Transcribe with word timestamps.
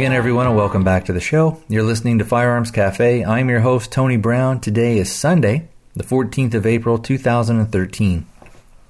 again, 0.00 0.14
everyone, 0.14 0.46
and 0.46 0.56
welcome 0.56 0.82
back 0.82 1.04
to 1.04 1.12
the 1.12 1.20
show. 1.20 1.62
You're 1.68 1.82
listening 1.82 2.20
to 2.20 2.24
Firearms 2.24 2.70
Cafe. 2.70 3.22
I'm 3.22 3.50
your 3.50 3.60
host, 3.60 3.92
Tony 3.92 4.16
Brown. 4.16 4.58
Today 4.58 4.96
is 4.96 5.12
Sunday, 5.12 5.68
the 5.92 6.04
14th 6.04 6.54
of 6.54 6.64
April, 6.64 6.96
2013. 6.96 8.24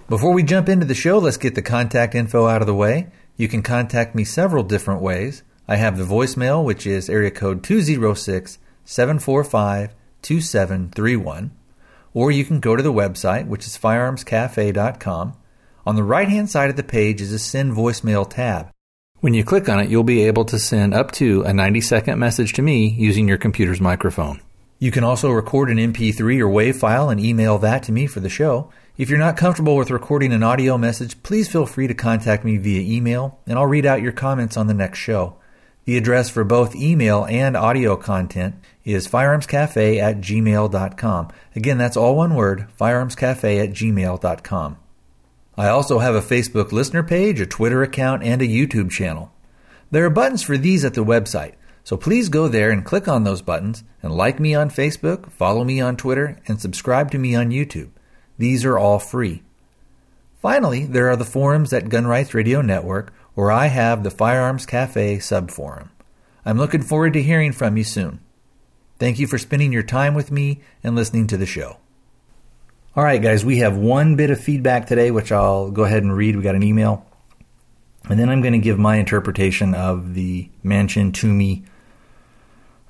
Before 0.09 0.32
we 0.32 0.45
jump 0.45 0.68
into 0.68 0.87
the 0.87 0.95
show, 0.95 1.18
let's 1.18 1.37
get 1.37 1.56
the 1.56 1.62
contact 1.62 2.15
info 2.15 2.46
out 2.46 2.60
of 2.60 2.68
the 2.68 2.77
way. 2.77 3.09
You 3.37 3.48
can 3.48 3.60
contact 3.60 4.15
me 4.15 4.23
several 4.23 4.62
different 4.62 5.02
ways. 5.02 5.42
I 5.66 5.74
have 5.74 5.98
the 5.98 6.04
voicemail, 6.04 6.65
which 6.65 6.87
is 6.87 7.10
area 7.10 7.32
code 7.32 7.65
206 7.65 8.59
745 8.84 9.92
2731. 10.23 11.51
Or 12.15 12.30
you 12.30 12.45
can 12.45 12.60
go 12.60 12.77
to 12.77 12.84
the 12.84 12.92
website, 12.92 13.48
which 13.48 13.66
is 13.66 13.77
firearmscafe.com. 13.77 15.32
On 15.84 15.96
the 15.96 16.04
right 16.04 16.29
hand 16.29 16.48
side 16.48 16.70
of 16.70 16.77
the 16.77 16.84
page 16.84 17.20
is 17.20 17.32
a 17.32 17.40
send 17.40 17.73
voicemail 17.73 18.30
tab. 18.30 18.70
When 19.20 19.34
you 19.34 19.45
click 19.45 19.69
on 19.69 19.79
it, 19.80 19.91
you'll 19.91 20.02
be 20.02 20.23
able 20.23 20.47
to 20.47 20.59
send 20.59 20.95
up 20.95 21.12
to 21.12 21.42
a 21.42 21.52
90 21.52 21.83
second 21.83 22.19
message 22.19 22.55
to 22.55 22.62
me 22.62 22.88
using 22.88 23.29
your 23.29 23.37
computer's 23.37 23.80
microphone. 23.80 24.41
You 24.79 24.91
can 24.91 25.05
also 25.05 25.30
record 25.30 25.69
an 25.69 25.77
MP3 25.77 26.41
or 26.41 26.48
WAV 26.48 26.74
file 26.74 27.10
and 27.10 27.20
email 27.20 27.59
that 27.59 27.83
to 27.83 27.93
me 27.93 28.06
for 28.06 28.20
the 28.20 28.30
show. 28.30 28.73
If 28.96 29.10
you're 29.10 29.19
not 29.19 29.37
comfortable 29.37 29.77
with 29.77 29.91
recording 29.91 30.33
an 30.33 30.43
audio 30.43 30.79
message, 30.79 31.23
please 31.23 31.52
feel 31.52 31.66
free 31.66 31.87
to 31.87 31.93
contact 31.93 32.46
me 32.46 32.57
via 32.57 32.80
email 32.80 33.38
and 33.46 33.59
I'll 33.59 33.66
read 33.66 33.85
out 33.85 34.01
your 34.01 34.13
comments 34.13 34.57
on 34.57 34.68
the 34.68 34.74
next 34.74 35.01
show. 35.01 35.37
The 35.85 35.98
address 35.98 36.30
for 36.30 36.43
both 36.43 36.74
email 36.74 37.26
and 37.26 37.59
audio 37.59 37.96
content 37.96 38.54
is 38.85 39.07
firearmscafe 39.07 40.01
at 40.01 40.23
gmail.com. 40.23 41.29
Again, 41.54 41.76
that's 41.76 41.96
all 41.98 42.16
one 42.16 42.35
word, 42.35 42.68
firearmscafe 42.80 43.65
at 43.65 43.71
gmail.com. 43.73 44.79
I 45.61 45.69
also 45.69 45.99
have 45.99 46.15
a 46.15 46.23
Facebook 46.23 46.73
listener 46.73 47.03
page, 47.03 47.39
a 47.39 47.45
Twitter 47.45 47.83
account, 47.83 48.23
and 48.23 48.41
a 48.41 48.49
YouTube 48.49 48.91
channel. 48.91 49.30
There 49.91 50.07
are 50.07 50.09
buttons 50.09 50.43
for 50.43 50.57
these 50.57 50.87
at 50.87 50.95
the 50.95 51.05
website, 51.05 51.53
so 51.85 51.99
please 51.99 52.30
go 52.30 52.49
there 52.49 52.71
and 52.71 52.83
click 52.83 53.07
on 53.07 53.25
those 53.25 53.43
buttons 53.43 53.85
and 54.03 54.11
like 54.11 54.41
me 54.41 54.55
on 54.55 54.71
Facebook, 54.71 55.31
follow 55.31 55.63
me 55.63 55.79
on 55.79 55.99
Twitter, 55.99 56.38
and 56.47 56.59
subscribe 56.59 57.11
to 57.11 57.19
me 57.19 57.35
on 57.35 57.51
YouTube. 57.51 57.91
These 58.38 58.65
are 58.65 58.79
all 58.79 58.99
free. 58.99 59.43
Finally, 60.41 60.87
there 60.87 61.11
are 61.11 61.16
the 61.16 61.27
forums 61.27 61.75
at 61.75 61.91
Gun 61.91 62.07
Rights 62.07 62.33
Radio 62.33 62.63
Network, 62.63 63.13
where 63.35 63.53
I 63.53 63.66
have 63.66 64.03
the 64.03 64.11
Firearms 64.11 64.65
Cafe 64.65 65.19
subforum. 65.19 65.91
I'm 66.43 66.56
looking 66.56 66.81
forward 66.81 67.12
to 67.12 67.22
hearing 67.22 67.53
from 67.53 67.77
you 67.77 67.84
soon. 67.84 68.21
Thank 68.99 69.19
you 69.19 69.27
for 69.27 69.37
spending 69.37 69.75
your 69.75 69.83
time 69.83 70.15
with 70.15 70.31
me 70.31 70.62
and 70.83 70.97
listening 70.97 71.27
to 71.27 71.37
the 71.37 71.44
show. 71.44 71.77
All 72.97 73.05
right, 73.05 73.22
guys, 73.22 73.44
we 73.44 73.59
have 73.59 73.77
one 73.77 74.16
bit 74.16 74.31
of 74.31 74.41
feedback 74.41 74.88
today, 74.88 75.12
which 75.12 75.31
I'll 75.31 75.71
go 75.71 75.84
ahead 75.84 76.03
and 76.03 76.15
read. 76.15 76.34
We 76.34 76.43
got 76.43 76.56
an 76.56 76.65
email. 76.65 77.06
And 78.09 78.19
then 78.19 78.28
I'm 78.28 78.41
going 78.41 78.55
to 78.55 78.59
give 78.59 78.81
my 78.81 78.97
interpretation 78.97 79.77
of 79.77 80.15
the 80.15 80.49
Manchin 80.65 81.15
Toomey 81.15 81.62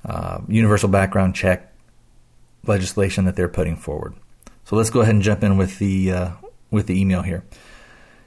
uh, 0.03 0.39
universal 0.47 0.89
background 0.89 1.35
check 1.35 1.71
legislation 2.65 3.25
that 3.25 3.35
they're 3.35 3.47
putting 3.47 3.75
forward. 3.75 4.15
So 4.65 4.75
let's 4.75 4.89
go 4.89 5.01
ahead 5.01 5.13
and 5.13 5.23
jump 5.23 5.43
in 5.43 5.55
with 5.57 5.77
the 5.77 6.11
uh, 6.11 6.31
with 6.71 6.87
the 6.87 6.99
email 6.99 7.21
here. 7.21 7.43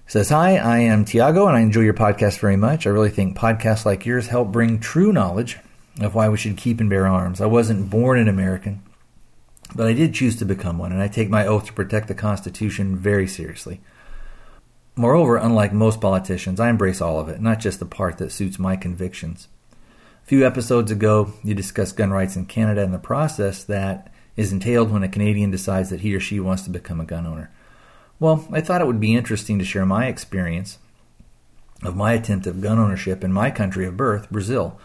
It 0.07 0.13
says, 0.13 0.29
Hi, 0.29 0.59
I 0.59 0.79
am 0.79 1.05
Tiago, 1.05 1.49
and 1.49 1.57
I 1.57 1.61
enjoy 1.61 1.81
your 1.81 1.95
podcast 1.95 2.39
very 2.39 2.57
much. 2.57 2.87
I 2.87 2.91
really 2.91 3.11
think 3.11 3.37
podcasts 3.37 3.85
like 3.85 4.07
yours 4.07 4.29
help 4.29 4.53
bring 4.53 4.79
true 4.79 5.13
knowledge 5.13 5.59
of 6.01 6.15
why 6.15 6.29
we 6.29 6.37
should 6.37 6.57
keep 6.57 6.79
and 6.79 6.89
bear 6.89 7.09
arms. 7.09 7.41
I 7.41 7.47
wasn't 7.47 7.91
born 7.91 8.21
an 8.21 8.29
American, 8.29 8.81
but 9.75 9.87
I 9.87 9.93
did 9.93 10.15
choose 10.15 10.37
to 10.37 10.45
become 10.45 10.79
one, 10.79 10.93
and 10.93 11.03
I 11.03 11.09
take 11.09 11.31
my 11.31 11.47
oath 11.47 11.67
to 11.67 11.73
protect 11.73 12.09
the 12.09 12.15
Constitution 12.15 12.97
very 12.97 13.27
seriously. 13.27 13.81
Moreover, 14.97 15.37
unlike 15.37 15.73
most 15.73 16.01
politicians, 16.01 16.61
I 16.61 16.71
embrace 16.71 17.01
all 17.01 17.19
of 17.19 17.29
it, 17.29 17.41
not 17.41 17.59
just 17.59 17.81
the 17.81 17.87
part 17.87 18.19
that 18.19 18.31
suits 18.31 18.59
my 18.59 18.77
convictions. 18.77 19.49
A 20.23 20.27
few 20.27 20.47
episodes 20.47 20.91
ago, 20.91 21.33
you 21.43 21.55
discussed 21.55 21.97
gun 21.97 22.11
rights 22.11 22.37
in 22.37 22.47
Canada 22.47 22.83
and 22.83 22.95
the 22.95 22.99
process 22.99 23.65
that 23.65 24.13
is 24.37 24.53
entailed 24.53 24.91
when 24.91 25.03
a 25.03 25.09
Canadian 25.09 25.51
decides 25.51 25.91
that 25.91 26.01
he 26.01 26.15
or 26.15 26.21
she 26.21 26.41
wants 26.41 26.63
to 26.63 26.71
become 26.71 27.01
a 27.01 27.05
gun 27.05 27.27
owner. 27.27 27.51
Well, 28.21 28.47
I 28.53 28.61
thought 28.61 28.81
it 28.81 28.87
would 28.87 29.01
be 29.01 29.15
interesting 29.15 29.59
to 29.59 29.65
share 29.65 29.85
my 29.85 30.07
experience 30.07 30.79
of 31.83 31.97
my 31.97 32.13
attempt 32.13 32.47
at 32.47 32.61
gun 32.61 32.79
ownership 32.79 33.25
in 33.25 33.33
my 33.33 33.51
country 33.51 33.85
of 33.87 33.97
birth, 33.97 34.31
Brazil. 34.31 34.79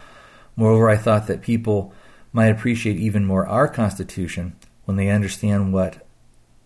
Moreover, 0.56 0.90
I 0.90 0.96
thought 0.96 1.26
that 1.28 1.40
people 1.40 1.94
might 2.32 2.48
appreciate 2.48 2.96
even 2.98 3.24
more 3.24 3.46
our 3.46 3.68
Constitution 3.68 4.56
when 4.90 4.96
they 4.96 5.08
understand 5.08 5.72
what 5.72 6.04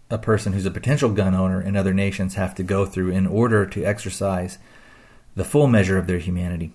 a 0.09 0.17
person 0.17 0.55
who's 0.55 0.65
a 0.65 0.71
potential 0.71 1.11
gun 1.11 1.35
owner 1.35 1.61
in 1.61 1.77
other 1.77 1.93
nations 1.93 2.37
have 2.37 2.55
to 2.55 2.63
go 2.63 2.87
through 2.87 3.11
in 3.11 3.27
order 3.27 3.67
to 3.67 3.85
exercise 3.85 4.57
the 5.37 5.45
full 5.45 5.67
measure 5.67 5.99
of 5.99 6.07
their 6.07 6.17
humanity. 6.17 6.73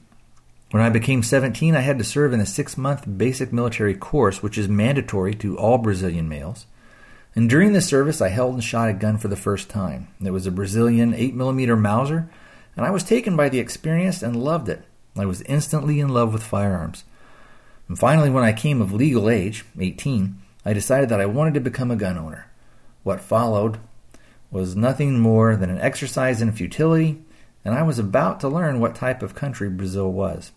When 0.70 0.84
I 0.84 0.92
became 0.92 1.24
17, 1.24 1.76
I 1.76 1.80
had 1.80 1.98
to 1.98 2.04
serve 2.04 2.34
in 2.34 2.40
a 2.40 2.46
six 2.46 2.78
month 2.78 3.18
basic 3.18 3.52
military 3.52 3.96
course, 3.96 4.44
which 4.44 4.60
is 4.60 4.68
mandatory 4.68 5.34
to 5.38 5.58
all 5.58 5.80
Brazilian 5.80 6.30
males. 6.30 6.68
And 7.34 7.50
during 7.50 7.74
this 7.74 7.88
service, 7.88 8.22
I 8.22 8.30
held 8.30 8.54
and 8.54 8.64
shot 8.64 8.90
a 8.90 8.94
gun 8.94 9.18
for 9.18 9.28
the 9.28 9.36
first 9.36 9.72
time. 9.72 10.10
It 10.24 10.30
was 10.30 10.46
a 10.46 10.52
Brazilian 10.52 11.14
8mm 11.14 11.82
Mauser, 11.82 12.30
and 12.78 12.86
I 12.86 12.92
was 12.92 13.04
taken 13.04 13.36
by 13.36 13.50
the 13.50 13.58
experience 13.58 14.22
and 14.22 14.36
loved 14.36 14.70
it. 14.70 14.84
I 15.18 15.26
was 15.26 15.42
instantly 15.42 16.00
in 16.00 16.10
love 16.10 16.32
with 16.32 16.44
firearms. 16.44 17.06
And 17.88 17.98
finally, 17.98 18.30
when 18.30 18.44
I 18.44 18.54
came 18.54 18.84
of 18.84 18.94
legal 18.94 19.32
age, 19.32 19.66
18, 19.80 20.44
I 20.66 20.74
decided 20.74 21.10
that 21.10 21.22
I 21.22 21.26
wanted 21.26 21.54
to 21.56 21.60
become 21.62 21.92
a 21.92 21.96
gun 21.96 22.18
owner. 22.18 22.50
What 23.04 23.22
followed 23.22 23.80
was 24.52 24.76
nothing 24.76 25.20
more 25.20 25.56
than 25.56 25.70
an 25.70 25.80
exercise 25.80 26.42
in 26.42 26.52
futility, 26.52 27.22
and 27.64 27.74
I 27.74 27.84
was 27.84 28.00
about 28.00 28.40
to 28.42 28.50
learn 28.50 28.80
what 28.80 28.96
type 28.96 29.22
of 29.22 29.36
country 29.36 29.70
Brazil 29.70 30.12
was. 30.12 30.52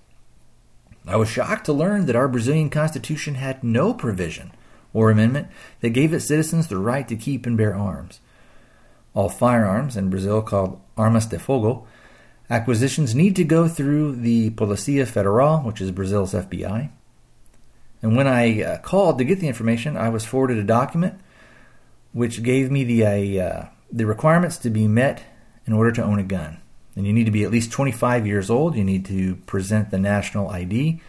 I 1.07 1.17
was 1.17 1.29
shocked 1.29 1.67
to 1.67 1.73
learn 1.73 2.07
that 2.07 2.17
our 2.17 2.29
Brazilian 2.29 2.71
Constitution 2.71 3.35
had 3.35 3.65
no 3.65 3.93
provision 3.93 4.53
or 4.93 5.11
amendment 5.11 5.49
that 5.81 5.91
gave 5.91 6.13
its 6.13 6.27
citizens 6.27 6.69
the 6.69 6.79
right 6.79 7.07
to 7.09 7.17
keep 7.17 7.47
and 7.47 7.57
bear 7.57 7.75
arms. 7.75 8.21
All 9.15 9.29
firearms, 9.29 9.97
in 9.97 10.11
Brazil 10.11 10.43
called 10.43 10.81
armas 10.97 11.27
de 11.27 11.39
fogo, 11.39 11.87
acquisitions 12.49 13.15
need 13.15 13.37
to 13.37 13.45
go 13.45 13.69
through 13.69 14.17
the 14.17 14.51
Policia 14.51 15.07
Federal, 15.07 15.59
which 15.59 15.81
is 15.81 15.91
Brazil's 15.91 16.35
FBI, 16.35 16.91
and 18.03 18.17
when 18.17 18.27
I 18.27 18.63
uh, 18.63 18.79
called 18.79 19.19
to 19.19 19.25
get 19.25 19.39
the 19.39 19.49
information, 19.49 19.97
I 19.97 20.09
was 20.09 20.25
forwarded 20.25 20.59
a 20.59 20.65
document 20.65 21.21
which 22.13 22.43
gave 22.43 22.71
me 22.71 22.85
the 22.85 23.41
uh, 23.41 23.65
the 23.91 24.07
requirements 24.07 24.59
to 24.59 24.71
be 24.71 24.89
met 24.89 25.23
in 25.67 25.73
order 25.73 25.93
to 25.93 26.03
own 26.03 26.19
a 26.19 26.25
gun. 26.25 26.61
And 26.97 27.07
you 27.07 27.13
need 27.13 27.25
to 27.25 27.31
be 27.31 27.45
at 27.45 27.51
least 27.51 27.73
25 27.73 28.27
years 28.27 28.51
old. 28.51 28.77
You 28.77 28.85
need 28.85 29.07
to 29.07 29.37
present 29.37 29.91
the 29.91 29.99
national 29.99 30.51
ID, 30.51 31.01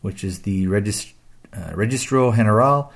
which 0.00 0.24
is 0.24 0.42
the 0.42 0.66
Regist- 0.66 1.12
uh, 1.52 1.72
Registro 1.72 2.34
General 2.34 2.92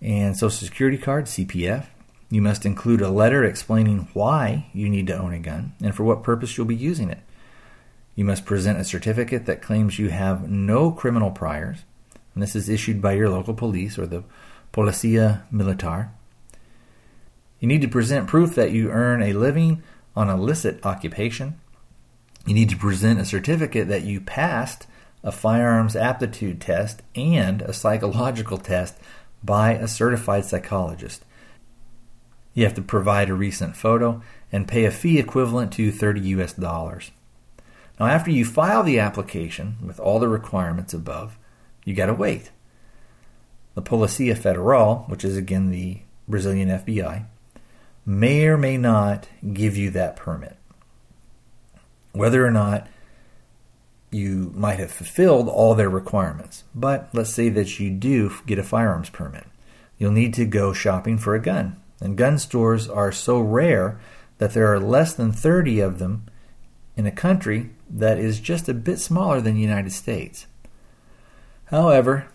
and 0.00 0.36
Social 0.36 0.66
Security 0.66 0.96
card, 0.96 1.26
CPF. 1.26 1.86
You 2.30 2.40
must 2.40 2.64
include 2.64 3.02
a 3.02 3.10
letter 3.10 3.44
explaining 3.44 4.08
why 4.14 4.70
you 4.72 4.88
need 4.88 5.06
to 5.08 5.18
own 5.18 5.34
a 5.34 5.38
gun 5.38 5.74
and 5.82 5.94
for 5.94 6.04
what 6.04 6.22
purpose 6.22 6.56
you'll 6.56 6.66
be 6.66 6.74
using 6.74 7.10
it. 7.10 7.20
You 8.14 8.24
must 8.24 8.46
present 8.46 8.78
a 8.78 8.84
certificate 8.84 9.44
that 9.46 9.60
claims 9.60 9.98
you 9.98 10.08
have 10.08 10.48
no 10.48 10.92
criminal 10.92 11.30
priors 11.30 11.80
and 12.34 12.42
this 12.42 12.56
is 12.56 12.68
issued 12.68 13.02
by 13.02 13.12
your 13.12 13.28
local 13.28 13.54
police 13.54 13.98
or 13.98 14.06
the 14.06 14.24
Policia 14.72 15.42
Militar. 15.52 16.10
You 17.60 17.68
need 17.68 17.82
to 17.82 17.88
present 17.88 18.26
proof 18.26 18.54
that 18.54 18.72
you 18.72 18.90
earn 18.90 19.22
a 19.22 19.32
living 19.32 19.82
on 20.16 20.28
a 20.28 20.36
licit 20.36 20.84
occupation. 20.84 21.60
You 22.46 22.54
need 22.54 22.70
to 22.70 22.76
present 22.76 23.20
a 23.20 23.24
certificate 23.24 23.88
that 23.88 24.02
you 24.02 24.20
passed 24.20 24.86
a 25.24 25.30
firearms 25.30 25.94
aptitude 25.94 26.60
test 26.60 27.02
and 27.14 27.62
a 27.62 27.72
psychological 27.72 28.58
test 28.58 28.96
by 29.42 29.72
a 29.72 29.86
certified 29.86 30.44
psychologist. 30.44 31.24
You 32.54 32.64
have 32.64 32.74
to 32.74 32.82
provide 32.82 33.30
a 33.30 33.34
recent 33.34 33.76
photo 33.76 34.22
and 34.50 34.68
pay 34.68 34.84
a 34.84 34.90
fee 34.90 35.18
equivalent 35.18 35.72
to 35.74 35.90
30 35.90 36.20
US 36.20 36.52
dollars. 36.52 37.10
Now, 37.98 38.06
after 38.06 38.30
you 38.30 38.44
file 38.44 38.82
the 38.82 38.98
application 38.98 39.76
with 39.84 40.00
all 40.00 40.18
the 40.18 40.28
requirements 40.28 40.92
above, 40.92 41.38
you 41.84 41.94
got 41.94 42.06
to 42.06 42.14
wait. 42.14 42.50
The 43.74 43.82
Policia 43.82 44.36
Federal, 44.36 45.04
which 45.08 45.24
is 45.24 45.36
again 45.36 45.70
the 45.70 46.00
Brazilian 46.28 46.68
FBI, 46.68 47.24
may 48.04 48.46
or 48.46 48.58
may 48.58 48.76
not 48.76 49.28
give 49.52 49.76
you 49.76 49.90
that 49.90 50.16
permit. 50.16 50.56
Whether 52.12 52.46
or 52.46 52.50
not 52.50 52.88
you 54.10 54.52
might 54.54 54.78
have 54.78 54.90
fulfilled 54.90 55.48
all 55.48 55.74
their 55.74 55.88
requirements, 55.88 56.64
but 56.74 57.08
let's 57.14 57.32
say 57.32 57.48
that 57.48 57.80
you 57.80 57.90
do 57.90 58.32
get 58.46 58.58
a 58.58 58.62
firearms 58.62 59.08
permit. 59.08 59.46
You'll 59.98 60.12
need 60.12 60.34
to 60.34 60.44
go 60.44 60.72
shopping 60.72 61.16
for 61.16 61.34
a 61.34 61.40
gun. 61.40 61.80
And 62.00 62.18
gun 62.18 62.38
stores 62.38 62.88
are 62.88 63.12
so 63.12 63.40
rare 63.40 64.00
that 64.38 64.52
there 64.52 64.72
are 64.72 64.80
less 64.80 65.14
than 65.14 65.32
30 65.32 65.80
of 65.80 65.98
them 65.98 66.24
in 66.96 67.06
a 67.06 67.12
country 67.12 67.70
that 67.88 68.18
is 68.18 68.40
just 68.40 68.68
a 68.68 68.74
bit 68.74 68.98
smaller 68.98 69.40
than 69.40 69.54
the 69.54 69.60
United 69.60 69.92
States. 69.92 70.46
However, 71.72 72.28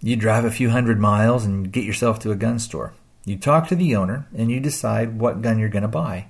you 0.00 0.16
drive 0.16 0.44
a 0.46 0.50
few 0.50 0.70
hundred 0.70 0.98
miles 0.98 1.44
and 1.44 1.70
get 1.70 1.84
yourself 1.84 2.18
to 2.20 2.32
a 2.32 2.36
gun 2.36 2.58
store. 2.58 2.94
You 3.26 3.36
talk 3.36 3.68
to 3.68 3.76
the 3.76 3.94
owner 3.94 4.26
and 4.34 4.50
you 4.50 4.58
decide 4.58 5.20
what 5.20 5.42
gun 5.42 5.58
you're 5.58 5.68
going 5.68 5.82
to 5.82 5.88
buy. 5.88 6.28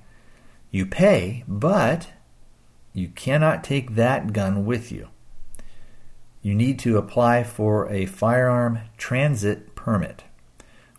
You 0.72 0.84
pay, 0.84 1.44
but 1.46 2.08
you 2.92 3.08
cannot 3.08 3.62
take 3.62 3.94
that 3.94 4.32
gun 4.32 4.66
with 4.66 4.90
you. 4.90 5.08
you 6.42 6.54
need 6.54 6.78
to 6.80 6.96
apply 6.96 7.44
for 7.44 7.88
a 7.90 8.06
firearm 8.06 8.80
transit 8.96 9.74
permit, 9.74 10.24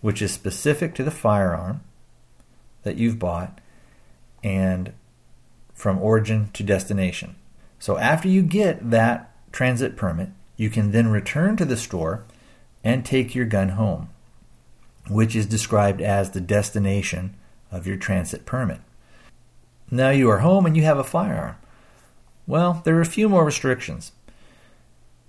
which 0.02 0.22
is 0.22 0.32
specific 0.32 0.94
to 0.96 1.04
the 1.04 1.12
firearm 1.12 1.82
that 2.84 2.98
you've 2.98 3.20
bought 3.20 3.60
and 4.44 4.94
from 5.74 6.00
origin 6.00 6.50
to 6.54 6.64
destination. 6.64 7.36
So 7.80 7.98
after 7.98 8.28
you 8.28 8.44
get 8.44 8.92
that 8.92 9.34
transit 9.52 9.96
permit, 9.96 10.30
you 10.62 10.70
can 10.70 10.92
then 10.92 11.08
return 11.08 11.58
to 11.58 11.66
the 11.66 11.76
store 11.76 12.24
and 12.84 13.04
take 13.04 13.34
your 13.34 13.48
gun 13.48 13.70
home, 13.70 14.08
which 15.10 15.36
is 15.36 15.48
described 15.48 16.00
as 16.00 16.30
the 16.30 16.40
destination 16.40 17.36
of 17.72 17.88
your 17.88 17.98
transit 17.98 18.46
permit. 18.46 18.80
Now 19.90 20.12
you 20.12 20.30
are 20.30 20.38
home 20.38 20.68
and 20.68 20.78
you 20.78 20.84
have 20.84 21.00
a 21.00 21.04
firearm. 21.04 21.56
Well, 22.46 22.84
there 22.86 22.96
are 22.96 23.02
a 23.02 23.06
few 23.08 23.28
more 23.28 23.44
restrictions. 23.44 24.12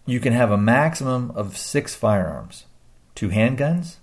You 0.04 0.20
can 0.20 0.34
have 0.34 0.50
a 0.50 0.58
maximum 0.58 1.30
of 1.30 1.56
six 1.56 1.94
firearms 1.94 2.66
two 3.14 3.30
handguns, 3.30 3.96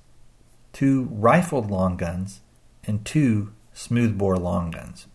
two 0.73 1.09
rifled 1.11 1.69
long 1.69 1.95
guns, 1.95 2.41
and 2.85 3.05
two 3.05 3.53
smoothbore 3.71 4.37
long 4.37 4.71
guns. 4.71 5.05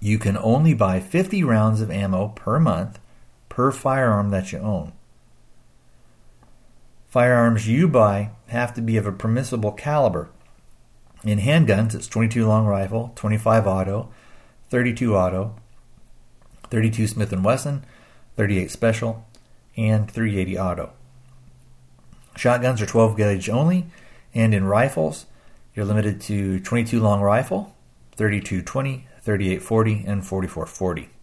You 0.00 0.20
can 0.20 0.38
only 0.38 0.72
buy 0.72 1.00
50 1.00 1.42
rounds 1.42 1.80
of 1.80 1.90
ammo 1.90 2.28
per 2.28 2.60
month 2.60 3.00
per 3.54 3.70
firearm 3.70 4.30
that 4.30 4.50
you 4.50 4.58
own. 4.58 4.92
Firearms 7.06 7.68
you 7.68 7.86
buy 7.86 8.30
have 8.48 8.74
to 8.74 8.80
be 8.80 8.96
of 8.96 9.06
a 9.06 9.12
permissible 9.12 9.70
caliber. 9.70 10.28
In 11.22 11.38
handguns, 11.38 11.94
it's 11.94 12.08
22 12.08 12.48
long 12.48 12.66
rifle, 12.66 13.12
25 13.14 13.68
auto, 13.68 14.08
32 14.70 15.14
auto, 15.14 15.54
32 16.70 17.06
Smith 17.06 17.32
& 17.32 17.44
Wesson, 17.44 17.84
38 18.36 18.72
special, 18.72 19.24
and 19.76 20.10
380 20.10 20.58
auto. 20.58 20.90
Shotguns 22.36 22.82
are 22.82 22.86
12 22.86 23.16
gauge 23.16 23.48
only, 23.48 23.86
and 24.34 24.52
in 24.52 24.64
rifles, 24.64 25.26
you're 25.76 25.84
limited 25.84 26.20
to 26.22 26.58
22 26.58 26.98
long 26.98 27.20
rifle, 27.20 27.76
32 28.16 28.62
20, 28.62 29.06
38 29.22 29.62
40, 29.62 30.04
and 30.08 30.26
44 30.26 30.66
40. 30.66 31.13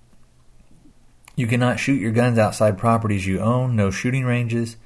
You 1.41 1.47
cannot 1.47 1.79
shoot 1.79 1.99
your 1.99 2.11
guns 2.11 2.37
outside 2.37 2.77
properties 2.77 3.25
you 3.25 3.39
own, 3.39 3.75
no 3.75 3.89
shooting 3.89 4.25
ranges. 4.25 4.77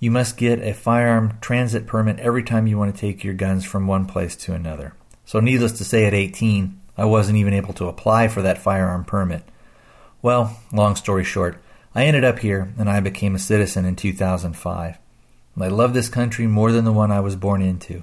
You 0.00 0.10
must 0.10 0.36
get 0.36 0.58
a 0.58 0.74
firearm 0.74 1.38
transit 1.40 1.86
permit 1.86 2.18
every 2.18 2.42
time 2.42 2.66
you 2.66 2.76
want 2.76 2.92
to 2.92 3.00
take 3.00 3.22
your 3.22 3.34
guns 3.34 3.64
from 3.64 3.86
one 3.86 4.04
place 4.04 4.34
to 4.34 4.52
another. 4.52 4.94
So, 5.24 5.38
needless 5.38 5.70
to 5.78 5.84
say, 5.84 6.04
at 6.04 6.12
18, 6.12 6.80
I 6.98 7.04
wasn't 7.04 7.38
even 7.38 7.54
able 7.54 7.72
to 7.74 7.86
apply 7.86 8.26
for 8.26 8.42
that 8.42 8.58
firearm 8.58 9.04
permit. 9.04 9.44
Well, 10.22 10.58
long 10.72 10.96
story 10.96 11.22
short, 11.22 11.62
I 11.94 12.06
ended 12.06 12.24
up 12.24 12.40
here 12.40 12.74
and 12.76 12.90
I 12.90 12.98
became 12.98 13.36
a 13.36 13.38
citizen 13.38 13.84
in 13.84 13.94
2005. 13.94 14.98
I 15.56 15.68
love 15.68 15.94
this 15.94 16.08
country 16.08 16.48
more 16.48 16.72
than 16.72 16.84
the 16.84 16.90
one 16.90 17.12
I 17.12 17.20
was 17.20 17.36
born 17.36 17.62
into. 17.62 18.02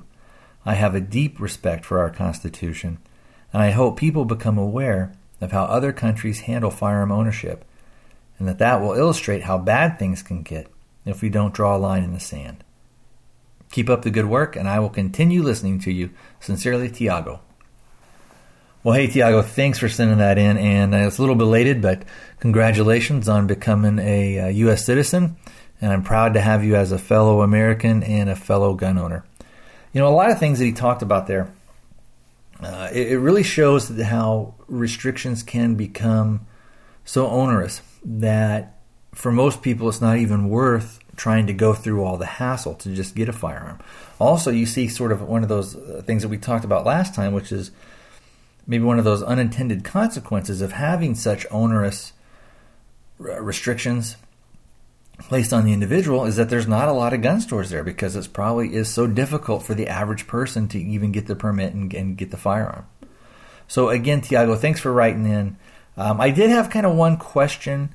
I 0.65 0.75
have 0.75 0.95
a 0.95 1.01
deep 1.01 1.37
respect 1.37 1.83
for 1.83 1.99
our 1.99 2.11
Constitution, 2.11 2.99
and 3.51 3.61
I 3.61 3.71
hope 3.71 3.99
people 3.99 4.23
become 4.23 4.57
aware 4.57 5.11
of 5.41 5.51
how 5.51 5.65
other 5.65 5.91
countries 5.91 6.39
handle 6.39 6.71
firearm 6.71 7.11
ownership, 7.11 7.65
and 8.43 8.49
that 8.49 8.57
that 8.57 8.81
will 8.81 8.91
illustrate 8.91 9.43
how 9.43 9.57
bad 9.57 9.97
things 9.97 10.21
can 10.21 10.41
get 10.41 10.67
if 11.05 11.21
we 11.21 11.29
don't 11.29 11.53
draw 11.53 11.77
a 11.77 11.79
line 11.79 12.03
in 12.03 12.11
the 12.11 12.19
sand. 12.19 12.61
Keep 13.71 13.89
up 13.89 14.01
the 14.01 14.11
good 14.11 14.25
work, 14.25 14.57
and 14.57 14.67
I 14.67 14.81
will 14.81 14.89
continue 14.89 15.41
listening 15.41 15.79
to 15.79 15.91
you. 15.93 16.09
Sincerely, 16.41 16.89
Tiago. 16.89 17.39
Well, 18.83 18.95
hey, 18.95 19.07
Tiago, 19.07 19.41
thanks 19.41 19.79
for 19.79 19.87
sending 19.87 20.17
that 20.17 20.37
in. 20.37 20.57
And 20.57 20.93
it's 20.93 21.19
a 21.19 21.21
little 21.21 21.37
belated, 21.37 21.81
but 21.81 22.03
congratulations 22.41 23.29
on 23.29 23.47
becoming 23.47 23.97
a, 23.97 24.35
a 24.35 24.43
uh, 24.43 24.47
U.S. 24.49 24.85
citizen. 24.85 25.37
And 25.79 25.93
I'm 25.93 26.03
proud 26.03 26.33
to 26.33 26.41
have 26.41 26.65
you 26.65 26.75
as 26.75 26.91
a 26.91 26.99
fellow 26.99 27.43
American 27.43 28.03
and 28.03 28.29
a 28.29 28.35
fellow 28.35 28.73
gun 28.73 28.97
owner. 28.97 29.23
You 29.93 30.01
know, 30.01 30.09
a 30.09 30.17
lot 30.17 30.31
of 30.31 30.39
things 30.39 30.59
that 30.59 30.65
he 30.65 30.73
talked 30.73 31.01
about 31.01 31.27
there, 31.27 31.49
uh, 32.59 32.89
it, 32.91 33.13
it 33.13 33.19
really 33.19 33.43
shows 33.43 33.87
how 34.01 34.55
restrictions 34.67 35.43
can 35.43 35.75
become 35.75 36.45
so 37.05 37.27
onerous 37.27 37.81
that 38.05 38.79
for 39.13 39.31
most 39.31 39.61
people 39.61 39.89
it's 39.89 40.01
not 40.01 40.17
even 40.17 40.49
worth 40.49 40.99
trying 41.15 41.47
to 41.47 41.53
go 41.53 41.73
through 41.73 42.03
all 42.03 42.17
the 42.17 42.25
hassle 42.25 42.73
to 42.75 42.93
just 42.93 43.15
get 43.15 43.29
a 43.29 43.33
firearm. 43.33 43.79
Also, 44.19 44.49
you 44.49 44.65
see 44.65 44.87
sort 44.87 45.11
of 45.11 45.21
one 45.21 45.43
of 45.43 45.49
those 45.49 45.75
uh, 45.75 46.01
things 46.05 46.23
that 46.23 46.29
we 46.29 46.37
talked 46.37 46.65
about 46.65 46.85
last 46.85 47.13
time, 47.13 47.33
which 47.33 47.51
is 47.51 47.71
maybe 48.65 48.83
one 48.83 48.97
of 48.97 49.05
those 49.05 49.21
unintended 49.21 49.83
consequences 49.83 50.61
of 50.61 50.71
having 50.71 51.13
such 51.13 51.45
onerous 51.51 52.13
restrictions 53.19 54.15
placed 55.19 55.53
on 55.53 55.65
the 55.65 55.73
individual 55.73 56.25
is 56.25 56.35
that 56.37 56.49
there's 56.49 56.67
not 56.67 56.87
a 56.87 56.93
lot 56.93 57.13
of 57.13 57.21
gun 57.21 57.39
stores 57.39 57.69
there 57.69 57.83
because 57.83 58.15
it 58.15 58.33
probably 58.33 58.73
is 58.73 58.89
so 58.89 59.05
difficult 59.05 59.63
for 59.63 59.75
the 59.75 59.87
average 59.87 60.25
person 60.25 60.67
to 60.67 60.79
even 60.79 61.11
get 61.11 61.27
the 61.27 61.35
permit 61.35 61.73
and, 61.73 61.93
and 61.93 62.17
get 62.17 62.31
the 62.31 62.37
firearm. 62.37 62.85
So 63.67 63.89
again, 63.89 64.21
Tiago, 64.21 64.55
thanks 64.55 64.79
for 64.79 64.91
writing 64.91 65.25
in. 65.25 65.57
Um, 65.95 66.19
I 66.19 66.31
did 66.31 66.49
have 66.49 66.69
kind 66.69 66.85
of 66.85 66.95
one 66.95 67.17
question, 67.17 67.93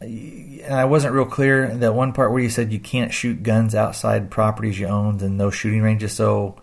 and 0.00 0.74
I 0.74 0.84
wasn't 0.84 1.14
real 1.14 1.26
clear 1.26 1.68
that 1.76 1.94
one 1.94 2.12
part 2.12 2.32
where 2.32 2.42
you 2.42 2.50
said 2.50 2.72
you 2.72 2.80
can't 2.80 3.12
shoot 3.14 3.42
guns 3.42 3.74
outside 3.74 4.30
properties 4.30 4.78
you 4.78 4.86
owned 4.86 5.22
and 5.22 5.38
no 5.38 5.50
shooting 5.50 5.82
ranges. 5.82 6.12
So 6.12 6.60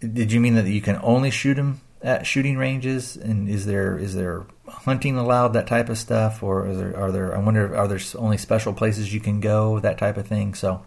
did 0.00 0.32
you 0.32 0.40
mean 0.40 0.56
that 0.56 0.66
you 0.66 0.82
can 0.82 1.00
only 1.02 1.30
shoot 1.30 1.54
them 1.54 1.80
at 2.02 2.26
shooting 2.26 2.58
ranges? 2.58 3.16
And 3.16 3.48
is 3.48 3.64
there 3.64 3.96
is 3.98 4.14
there 4.14 4.44
hunting 4.68 5.16
allowed 5.16 5.54
that 5.54 5.66
type 5.66 5.88
of 5.88 5.98
stuff, 5.98 6.42
or 6.42 6.68
is 6.68 6.78
there, 6.78 6.96
are 6.96 7.12
there? 7.12 7.36
I 7.36 7.40
wonder, 7.40 7.76
are 7.76 7.88
there 7.88 8.00
only 8.16 8.36
special 8.36 8.72
places 8.72 9.12
you 9.12 9.20
can 9.20 9.40
go 9.40 9.80
that 9.80 9.98
type 9.98 10.16
of 10.16 10.26
thing? 10.26 10.54
So, 10.54 10.84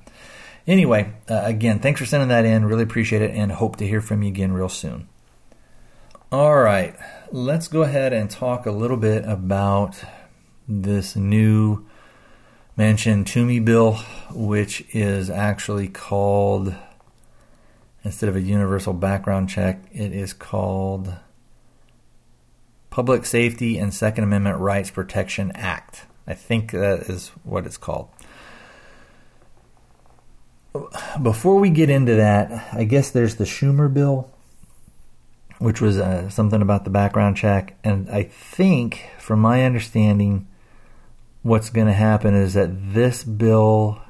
anyway, 0.65 1.13
uh, 1.29 1.41
again, 1.43 1.79
thanks 1.79 1.99
for 1.99 2.05
sending 2.05 2.29
that 2.29 2.45
in. 2.45 2.65
Really 2.65 2.83
appreciate 2.83 3.21
it, 3.21 3.35
and 3.35 3.51
hope 3.51 3.77
to 3.77 3.87
hear 3.87 4.01
from 4.01 4.23
you 4.23 4.29
again 4.29 4.51
real 4.51 4.69
soon. 4.69 5.07
All 6.29 6.57
right, 6.57 6.93
let's 7.31 7.69
go 7.69 7.83
ahead 7.83 8.11
and 8.11 8.29
talk 8.29 8.65
a 8.65 8.71
little 8.71 8.97
bit 8.97 9.23
about 9.23 9.95
this 10.67 11.15
new 11.15 11.85
Manchin 12.77 13.25
Toomey 13.25 13.61
bill, 13.61 13.93
which 14.31 14.83
is 14.93 15.29
actually 15.29 15.87
called 15.87 16.75
instead 18.03 18.27
of 18.27 18.35
a 18.35 18.41
universal 18.41 18.91
background 18.91 19.47
check, 19.47 19.85
it 19.93 20.11
is 20.11 20.33
called 20.33 21.15
Public 22.89 23.25
Safety 23.25 23.77
and 23.77 23.93
Second 23.93 24.25
Amendment 24.25 24.59
Rights 24.59 24.91
Protection 24.91 25.53
Act. 25.55 26.07
I 26.27 26.33
think 26.33 26.71
that 26.71 27.03
is 27.09 27.29
what 27.45 27.65
it's 27.65 27.77
called. 27.77 28.09
Before 31.21 31.55
we 31.57 31.69
get 31.69 31.89
into 31.89 32.15
that, 32.15 32.73
I 32.73 32.83
guess 32.83 33.11
there's 33.11 33.35
the 33.35 33.45
Schumer 33.45 33.91
bill, 33.93 34.29
which 35.59 35.81
was 35.81 35.97
uh, 35.97 36.29
something 36.29 36.61
about 36.61 36.83
the 36.83 36.89
background 36.89 37.37
check. 37.37 37.77
And 37.83 38.09
I 38.09 38.23
think, 38.23 39.09
from 39.19 39.39
my 39.39 39.63
understanding, 39.63 40.47
what's 41.41 41.69
going 41.69 41.87
to 41.87 41.93
happen 41.93 42.35
is 42.35 42.53
that 42.53 42.93
this 42.93 43.23
bill, 43.23 44.01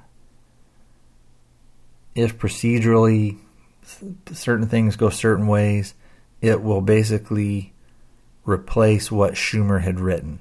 if 2.15 2.37
procedurally 2.37 3.37
certain 4.31 4.67
things 4.67 4.95
go 4.95 5.09
certain 5.09 5.47
ways, 5.47 5.93
it 6.41 6.61
will 6.61 6.81
basically 6.81 7.73
replace 8.43 9.11
what 9.11 9.33
Schumer 9.33 9.81
had 9.81 9.99
written. 9.99 10.39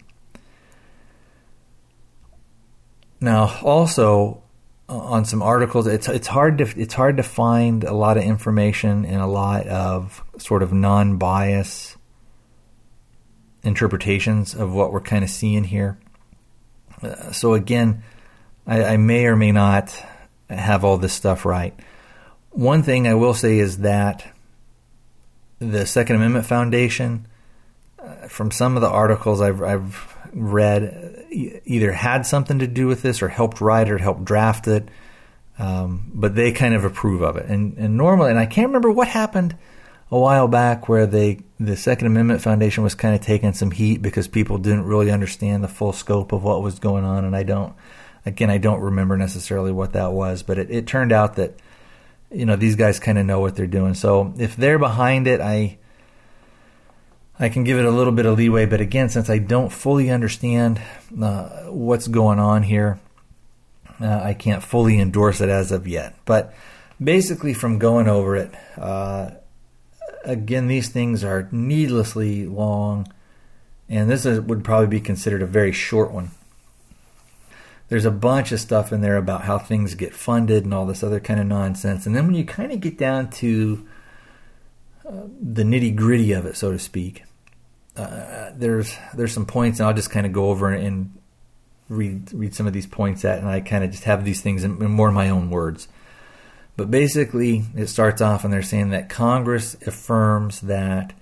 Now, 3.21 3.59
also 3.63 4.43
on 4.89 5.25
some 5.25 5.43
articles, 5.43 5.87
it's 5.87 6.09
it's 6.09 6.29
hard 6.29 6.59
to 6.59 6.81
it's 6.81 6.95
hard 6.95 7.17
to 7.17 7.23
find 7.23 7.85
a 7.85 7.93
lot 7.93 8.17
of 8.17 8.23
information 8.23 9.05
and 9.05 9.21
a 9.21 9.27
lot 9.27 9.67
of 9.67 10.23
sort 10.39 10.63
of 10.63 10.73
non-bias 10.73 11.97
interpretations 13.63 14.55
of 14.55 14.73
what 14.73 14.93
we're 14.93 15.01
kind 15.01 15.25
of 15.25 15.31
seeing 15.31 15.65
here. 15.65 15.99
Uh, 17.03 17.33
so 17.33 17.55
again, 17.55 18.03
I, 18.67 18.85
I 18.85 18.97
may 18.97 19.27
or 19.27 19.37
may 19.37 19.53
not 19.53 20.01
have 20.49 20.85
all 20.85 20.99
this 20.99 21.13
stuff 21.13 21.45
right. 21.45 21.75
One 22.51 22.83
thing 22.83 23.09
I 23.09 23.15
will 23.15 23.35
say 23.35 23.59
is 23.59 23.79
that 23.79 24.25
the 25.59 25.85
Second 25.85 26.17
Amendment 26.17 26.47
Foundation, 26.47 27.27
uh, 27.99 28.29
from 28.29 28.51
some 28.51 28.77
of 28.77 28.83
the 28.83 28.89
articles 28.89 29.41
I've, 29.41 29.63
I've 29.63 30.16
read, 30.37 31.27
either 31.31 31.93
had 31.93 32.27
something 32.27 32.59
to 32.59 32.67
do 32.67 32.87
with 32.87 33.03
this 33.03 33.23
or 33.23 33.29
helped 33.29 33.61
write 33.61 33.91
or 33.91 33.99
helped 33.99 34.25
draft 34.25 34.69
it, 34.69 34.89
um, 35.59 36.11
but 36.15 36.35
they 36.35 36.53
kind 36.53 36.75
of 36.75 36.85
approve 36.85 37.23
of 37.23 37.37
it. 37.37 37.47
And, 37.47 37.77
and 37.79 37.97
normally, 37.97 38.31
and 38.31 38.39
I 38.39 38.47
can't 38.47 38.69
remember 38.69 38.91
what 38.93 39.09
happened 39.09 39.57
a 40.11 40.19
while 40.19 40.47
back 40.47 40.89
where 40.89 41.07
they 41.07 41.41
the 41.59 41.77
Second 41.77 42.07
Amendment 42.07 42.43
Foundation 42.43 42.85
was 42.85 42.95
kind 42.95 43.15
of 43.15 43.21
taking 43.23 43.53
some 43.55 43.71
heat 43.71 44.03
because 44.03 44.29
people 44.29 44.59
didn't 44.59 44.85
really 44.85 45.11
understand 45.11 45.65
the 45.65 45.69
full 45.69 45.93
scope 45.93 46.33
of 46.33 46.45
what 46.45 46.63
was 46.63 46.79
going 46.79 47.05
on, 47.05 47.25
and 47.25 47.35
I 47.35 47.43
don't. 47.43 47.75
Again, 48.25 48.51
I 48.51 48.59
don't 48.59 48.81
remember 48.81 49.17
necessarily 49.17 49.71
what 49.71 49.93
that 49.93 50.13
was, 50.13 50.43
but 50.43 50.59
it, 50.59 50.69
it 50.71 50.87
turned 50.87 51.13
out 51.13 51.37
that 51.37 51.55
you 52.31 52.45
know 52.45 52.57
these 52.57 52.77
guys 52.77 52.99
kind 53.01 53.19
of 53.19 53.27
know 53.27 53.41
what 53.41 53.57
they're 53.57 53.67
doing. 53.67 53.95
So 53.95 54.35
if 54.39 54.57
they're 54.57 54.79
behind 54.79 55.27
it, 55.27 55.41
I 55.41 55.79
I 57.39 57.49
can 57.49 57.65
give 57.65 57.79
it 57.79 57.85
a 57.85 57.91
little 57.91 58.13
bit 58.13 58.27
of 58.27 58.37
leeway. 58.39 58.67
But 58.67 58.81
again, 58.81 59.09
since 59.09 59.29
I 59.31 59.39
don't 59.39 59.73
fully 59.73 60.11
understand 60.11 60.81
uh, 61.23 61.65
what's 61.71 62.09
going 62.09 62.39
on 62.39 62.63
here, 62.63 62.99
Uh, 63.99 64.21
I 64.31 64.35
can't 64.35 64.63
fully 64.63 65.01
endorse 65.01 65.41
it 65.41 65.49
as 65.49 65.73
of 65.73 65.89
yet, 65.89 66.13
but 66.27 66.53
basically, 67.03 67.55
from 67.55 67.79
going 67.79 68.09
over 68.09 68.37
it, 68.37 68.51
uh, 68.77 69.31
again, 70.23 70.69
these 70.69 70.91
things 70.91 71.25
are 71.25 71.49
needlessly 71.51 72.45
long, 72.45 73.07
and 73.89 74.11
this 74.11 74.27
is, 74.27 74.39
would 74.41 74.65
probably 74.65 74.99
be 74.99 75.01
considered 75.01 75.41
a 75.41 75.47
very 75.47 75.73
short 75.73 76.13
one. 76.13 76.31
There's 77.89 78.05
a 78.05 78.11
bunch 78.11 78.53
of 78.53 78.61
stuff 78.61 78.93
in 78.93 79.01
there 79.01 79.17
about 79.17 79.45
how 79.45 79.59
things 79.59 79.95
get 79.95 80.13
funded 80.13 80.65
and 80.65 80.75
all 80.75 80.85
this 80.85 81.03
other 81.03 81.21
kind 81.21 81.41
of 81.41 81.47
nonsense, 81.47 82.05
and 82.07 82.15
then 82.15 82.27
when 82.27 82.37
you 82.37 82.45
kind 82.45 82.73
of 82.73 82.81
get 82.81 82.99
down 82.99 83.31
to 83.41 83.89
the 85.09 85.63
nitty 85.63 85.95
gritty 85.95 86.33
of 86.33 86.47
it, 86.47 86.57
so 86.57 86.73
to 86.73 86.79
speak, 86.79 87.25
uh, 87.97 88.51
there's 88.55 88.95
there's 89.15 89.33
some 89.33 89.47
points, 89.47 89.79
and 89.79 89.89
I'll 89.89 89.95
just 89.95 90.11
kind 90.11 90.27
of 90.27 90.33
go 90.33 90.51
over 90.51 90.73
and 90.73 91.15
read 91.89 92.33
read 92.33 92.55
some 92.55 92.67
of 92.67 92.73
these 92.73 92.87
points 92.87 93.25
at, 93.25 93.39
and 93.39 93.49
I 93.49 93.61
kind 93.61 93.85
of 93.85 93.91
just 93.91 94.05
have 94.05 94.25
these 94.25 94.41
things 94.41 94.65
in, 94.65 94.83
in 94.83 94.91
more 94.91 95.11
my 95.13 95.29
own 95.29 95.51
words. 95.51 95.89
But 96.77 96.91
basically, 96.91 97.65
it 97.75 97.87
starts 97.87 98.21
off 98.21 98.45
and 98.45 98.53
they're 98.53 98.63
saying 98.63 98.91
that 98.91 99.09
Congress 99.09 99.77
affirms 99.87 100.61
that 100.63 101.15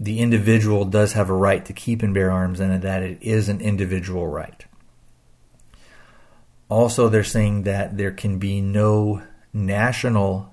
the 0.00 0.18
individual 0.18 0.84
does 0.84 1.12
have 1.12 1.30
a 1.30 1.34
right 1.34 1.64
to 1.66 1.72
keep 1.72 2.02
and 2.02 2.12
bear 2.12 2.32
arms 2.32 2.58
and 2.58 2.82
that 2.82 3.02
it 3.02 3.18
is 3.20 3.48
an 3.48 3.60
individual 3.60 4.26
right. 4.26 4.64
Also, 6.68 7.08
they're 7.08 7.22
saying 7.22 7.64
that 7.64 7.96
there 7.96 8.10
can 8.10 8.38
be 8.38 8.60
no 8.60 9.22
national 9.52 10.52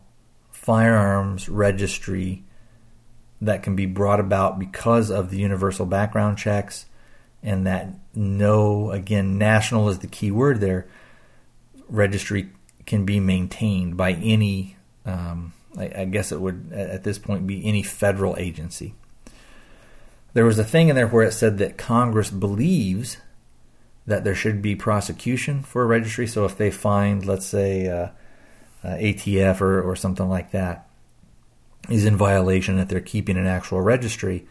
firearms 0.68 1.48
registry 1.48 2.44
that 3.40 3.64
can 3.64 3.74
be 3.74 3.86
brought 3.86 4.20
about 4.20 4.60
because 4.60 5.10
of 5.10 5.30
the 5.30 5.38
universal 5.38 5.86
background 5.86 6.38
checks 6.38 6.88
and 7.42 7.66
that 7.66 7.88
no, 8.14 8.92
again, 8.92 9.38
national 9.38 9.88
is 9.88 10.00
the 10.00 10.08
key 10.08 10.30
word 10.30 10.60
there, 10.60 10.86
registry 11.88 12.50
can 12.86 13.06
be 13.06 13.18
maintained 13.18 13.96
by 13.96 14.12
any, 14.12 14.76
um, 15.06 15.54
I, 15.78 15.90
I, 16.00 16.06
guess 16.06 16.34
it 16.34 16.42
would 16.42 16.74
at 16.74 17.06
this 17.06 17.18
point 17.18 17.48
be 17.48 17.66
any 17.66 17.82
federal 17.82 18.36
agency. 18.36 18.94
There 20.34 20.44
was 20.44 20.60
a 20.60 20.66
thing 20.66 20.90
in 20.90 20.98
there 20.98 21.08
where 21.08 21.26
it 21.26 21.32
said 21.32 21.60
that 21.60 21.78
Congress 21.78 22.30
believes 22.30 23.16
that 24.06 24.26
there 24.26 24.36
should 24.36 24.62
be 24.62 24.76
prosecution 24.76 25.64
for 25.64 25.84
a 25.84 25.86
registry. 25.86 26.28
So 26.28 26.44
if 26.44 26.58
they 26.58 26.72
find, 26.72 27.26
let's 27.26 27.46
say, 27.46 27.88
uh, 27.88 28.10
uh, 28.88 28.92
ATF 28.92 29.60
or, 29.60 29.82
or 29.82 29.96
something 29.96 30.30
like 30.30 30.52
that 30.52 30.88
is 31.90 32.06
in 32.06 32.16
violation, 32.16 32.78
that 32.78 32.90
they're 32.90 33.02
keeping 33.02 33.38
an 33.38 33.48
actual 33.48 33.82
registry, 33.82 34.48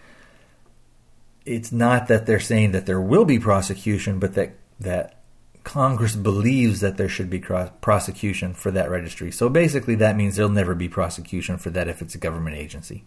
it's 1.47 1.73
not 1.73 2.09
that 2.09 2.27
they're 2.27 2.41
saying 2.41 2.73
that 2.73 2.87
there 2.87 3.01
will 3.01 3.25
be 3.25 3.39
prosecution, 3.39 4.19
but 4.19 4.35
that 4.35 4.57
that 4.79 5.23
Congress 5.65 6.15
believes 6.15 6.81
that 6.81 6.97
there 6.97 7.09
should 7.09 7.31
be 7.31 7.41
prosecution 7.41 8.53
for 8.53 8.71
that 8.71 8.91
registry. 8.91 9.33
So 9.33 9.49
basically, 9.49 9.95
that 9.97 10.17
means 10.17 10.37
there'll 10.37 10.51
never 10.51 10.75
be 10.75 10.89
prosecution 10.89 11.57
for 11.57 11.71
that 11.71 11.89
if 11.89 12.03
it's 12.03 12.15
a 12.15 12.19
government 12.19 12.57
agency. 12.57 13.05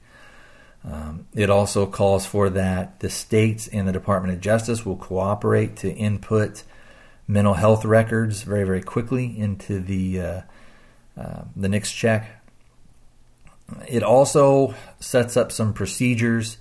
Um, 0.83 1.27
it 1.35 1.49
also 1.49 1.85
calls 1.85 2.25
for 2.25 2.49
that 2.49 3.01
the 3.01 3.09
states 3.09 3.67
and 3.67 3.87
the 3.87 3.91
Department 3.91 4.33
of 4.33 4.41
Justice 4.41 4.85
will 4.85 4.95
cooperate 4.95 5.75
to 5.77 5.93
input 5.93 6.63
mental 7.27 7.53
health 7.53 7.85
records 7.85 8.41
very, 8.41 8.63
very 8.63 8.81
quickly 8.81 9.37
into 9.37 9.79
the 9.79 10.19
uh, 10.19 10.41
uh, 11.17 11.43
the 11.55 11.69
NICS 11.69 11.91
check. 11.91 12.43
It 13.87 14.03
also 14.03 14.73
sets 14.99 15.37
up 15.37 15.51
some 15.51 15.73
procedures 15.73 16.57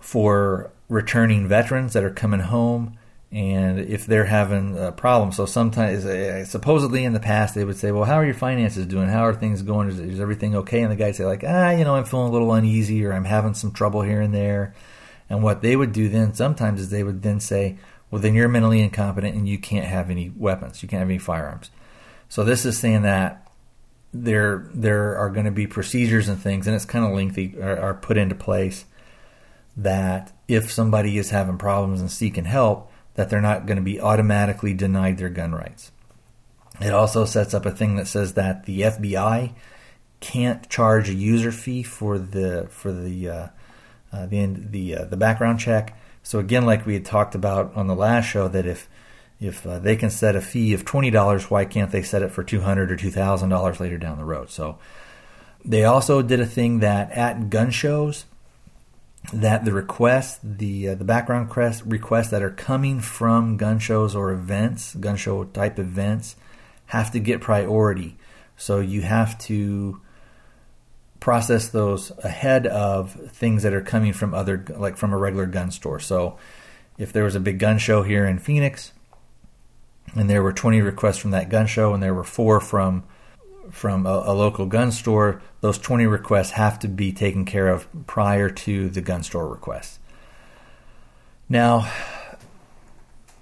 for 0.00 0.70
returning 0.88 1.46
veterans 1.46 1.92
that 1.92 2.02
are 2.02 2.10
coming 2.10 2.40
home 2.40 2.98
and 3.30 3.78
if 3.78 4.06
they're 4.06 4.24
having 4.24 4.78
a 4.78 4.90
problem. 4.90 5.32
So 5.32 5.44
sometimes, 5.44 6.04
uh, 6.06 6.44
supposedly 6.46 7.04
in 7.04 7.12
the 7.12 7.20
past, 7.20 7.54
they 7.54 7.64
would 7.64 7.76
say, 7.76 7.92
"Well, 7.92 8.04
how 8.04 8.14
are 8.14 8.24
your 8.24 8.34
finances 8.34 8.86
doing? 8.86 9.08
How 9.08 9.26
are 9.26 9.34
things 9.34 9.62
going? 9.62 9.88
Is, 9.88 9.98
is 9.98 10.20
everything 10.20 10.56
okay?" 10.56 10.80
And 10.80 10.90
the 10.90 10.96
guy 10.96 11.12
say, 11.12 11.26
"Like, 11.26 11.44
ah, 11.46 11.70
you 11.70 11.84
know, 11.84 11.94
I'm 11.94 12.04
feeling 12.04 12.28
a 12.28 12.32
little 12.32 12.52
uneasy, 12.54 13.04
or 13.04 13.12
I'm 13.12 13.26
having 13.26 13.54
some 13.54 13.72
trouble 13.72 14.02
here 14.02 14.22
and 14.22 14.34
there." 14.34 14.74
And 15.28 15.42
what 15.42 15.60
they 15.60 15.76
would 15.76 15.92
do 15.92 16.08
then 16.08 16.32
sometimes 16.32 16.80
is 16.80 16.88
they 16.88 17.02
would 17.02 17.22
then 17.22 17.38
say, 17.38 17.76
"Well, 18.10 18.22
then 18.22 18.34
you're 18.34 18.48
mentally 18.48 18.80
incompetent 18.80 19.34
and 19.34 19.46
you 19.46 19.58
can't 19.58 19.86
have 19.86 20.08
any 20.08 20.32
weapons. 20.34 20.82
You 20.82 20.88
can't 20.88 21.00
have 21.00 21.10
any 21.10 21.18
firearms." 21.18 21.70
So 22.28 22.44
this 22.44 22.64
is 22.64 22.78
saying 22.78 23.02
that 23.02 23.46
there 24.12 24.68
there 24.72 25.16
are 25.16 25.30
going 25.30 25.46
to 25.46 25.50
be 25.52 25.66
procedures 25.66 26.28
and 26.28 26.40
things, 26.40 26.66
and 26.66 26.74
it's 26.74 26.84
kind 26.84 27.04
of 27.04 27.12
lengthy, 27.12 27.60
are, 27.60 27.78
are 27.78 27.94
put 27.94 28.16
into 28.16 28.34
place 28.34 28.84
that 29.76 30.32
if 30.48 30.72
somebody 30.72 31.18
is 31.18 31.30
having 31.30 31.58
problems 31.58 32.00
and 32.00 32.10
seeking 32.10 32.44
help, 32.44 32.90
that 33.14 33.30
they're 33.30 33.40
not 33.40 33.66
going 33.66 33.76
to 33.76 33.82
be 33.82 34.00
automatically 34.00 34.74
denied 34.74 35.18
their 35.18 35.28
gun 35.28 35.52
rights. 35.52 35.92
It 36.80 36.92
also 36.92 37.24
sets 37.24 37.54
up 37.54 37.66
a 37.66 37.70
thing 37.70 37.96
that 37.96 38.06
says 38.06 38.34
that 38.34 38.64
the 38.64 38.82
FBI 38.82 39.54
can't 40.20 40.68
charge 40.68 41.08
a 41.08 41.14
user 41.14 41.52
fee 41.52 41.82
for 41.82 42.18
the 42.18 42.66
for 42.70 42.92
the 42.92 43.28
uh, 43.28 43.48
uh, 44.12 44.26
the 44.26 44.46
the 44.46 44.96
uh, 44.96 45.04
the 45.04 45.16
background 45.16 45.60
check. 45.60 45.96
So 46.22 46.38
again, 46.38 46.66
like 46.66 46.86
we 46.86 46.94
had 46.94 47.04
talked 47.04 47.34
about 47.34 47.74
on 47.74 47.86
the 47.86 47.94
last 47.94 48.26
show, 48.26 48.48
that 48.48 48.66
if 48.66 48.88
if 49.40 49.66
uh, 49.66 49.78
they 49.78 49.96
can 49.96 50.10
set 50.10 50.36
a 50.36 50.40
fee 50.40 50.74
of 50.74 50.84
twenty 50.84 51.10
dollars, 51.10 51.50
why 51.50 51.64
can't 51.64 51.92
they 51.92 52.02
set 52.02 52.22
it 52.22 52.32
for 52.32 52.42
200 52.42 52.90
or 52.90 52.96
two 52.96 53.10
thousand 53.10 53.50
dollars 53.50 53.80
later 53.80 53.98
down 53.98 54.18
the 54.18 54.24
road? 54.24 54.50
So 54.50 54.78
they 55.64 55.84
also 55.84 56.22
did 56.22 56.40
a 56.40 56.46
thing 56.46 56.80
that 56.80 57.10
at 57.12 57.50
gun 57.50 57.70
shows 57.70 58.24
that 59.32 59.64
the 59.64 59.72
requests, 59.72 60.38
the 60.42 60.90
uh, 60.90 60.94
the 60.94 61.04
background 61.04 61.48
requests, 61.48 61.82
requests 61.84 62.30
that 62.30 62.42
are 62.42 62.50
coming 62.50 63.00
from 63.00 63.56
gun 63.56 63.78
shows 63.78 64.16
or 64.16 64.32
events, 64.32 64.94
gun 64.94 65.16
show 65.16 65.44
type 65.44 65.78
events, 65.78 66.36
have 66.86 67.10
to 67.12 67.20
get 67.20 67.40
priority. 67.40 68.16
So 68.56 68.80
you 68.80 69.02
have 69.02 69.38
to 69.40 70.00
process 71.20 71.68
those 71.68 72.10
ahead 72.24 72.66
of 72.66 73.12
things 73.12 73.62
that 73.62 73.74
are 73.74 73.82
coming 73.82 74.12
from 74.12 74.34
other, 74.34 74.64
like 74.76 74.96
from 74.96 75.12
a 75.12 75.18
regular 75.18 75.46
gun 75.46 75.70
store. 75.70 76.00
So 76.00 76.38
if 76.96 77.12
there 77.12 77.24
was 77.24 77.34
a 77.34 77.40
big 77.40 77.58
gun 77.58 77.78
show 77.78 78.02
here 78.02 78.24
in 78.24 78.38
Phoenix, 78.38 78.92
and 80.14 80.28
there 80.28 80.42
were 80.42 80.52
20 80.52 80.80
requests 80.80 81.18
from 81.18 81.32
that 81.32 81.48
gun 81.48 81.66
show, 81.66 81.94
and 81.94 82.02
there 82.02 82.14
were 82.14 82.24
four 82.24 82.60
from 82.60 83.04
from 83.70 84.06
a, 84.06 84.22
a, 84.26 84.32
local 84.32 84.64
gun 84.64 84.90
store, 84.90 85.42
those 85.60 85.76
20 85.76 86.06
requests 86.06 86.52
have 86.52 86.78
to 86.78 86.88
be 86.88 87.12
taken 87.12 87.44
care 87.44 87.68
of 87.68 87.86
prior 88.06 88.48
to 88.48 88.88
the 88.88 89.02
gun 89.02 89.22
store 89.22 89.46
request. 89.46 89.98
Now, 91.50 91.90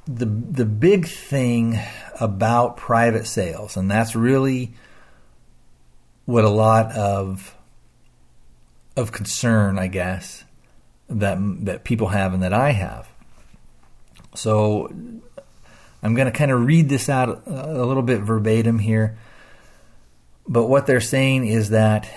the 0.06 0.26
the 0.26 0.64
big 0.64 1.06
thing 1.06 1.78
about 2.20 2.76
private 2.76 3.26
sales, 3.26 3.76
and 3.76 3.90
that's 3.90 4.14
really 4.14 4.72
what 6.24 6.44
a 6.44 6.48
lot 6.50 6.92
of 6.92 7.56
of 8.96 9.12
concern, 9.12 9.78
I 9.78 9.88
guess, 9.88 10.44
that 11.08 11.38
that 11.64 11.84
people 11.84 12.08
have 12.08 12.32
and 12.34 12.42
that 12.42 12.52
I 12.52 12.70
have. 12.70 13.08
So 14.34 14.92
I'm 16.06 16.14
going 16.14 16.30
to 16.30 16.38
kind 16.38 16.52
of 16.52 16.64
read 16.64 16.88
this 16.88 17.08
out 17.08 17.28
uh, 17.28 17.64
a 17.66 17.84
little 17.84 18.04
bit 18.04 18.20
verbatim 18.20 18.78
here. 18.78 19.18
But 20.46 20.68
what 20.68 20.86
they're 20.86 21.00
saying 21.00 21.48
is 21.48 21.70
that 21.70 22.08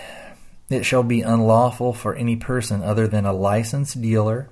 it 0.69 0.85
shall 0.85 1.01
be 1.01 1.21
unlawful 1.21 1.93
for 1.93 2.13
any 2.13 2.35
person 2.35 2.83
other 2.83 3.07
than 3.07 3.25
a 3.25 3.33
licensed 3.33 3.99
dealer, 3.99 4.47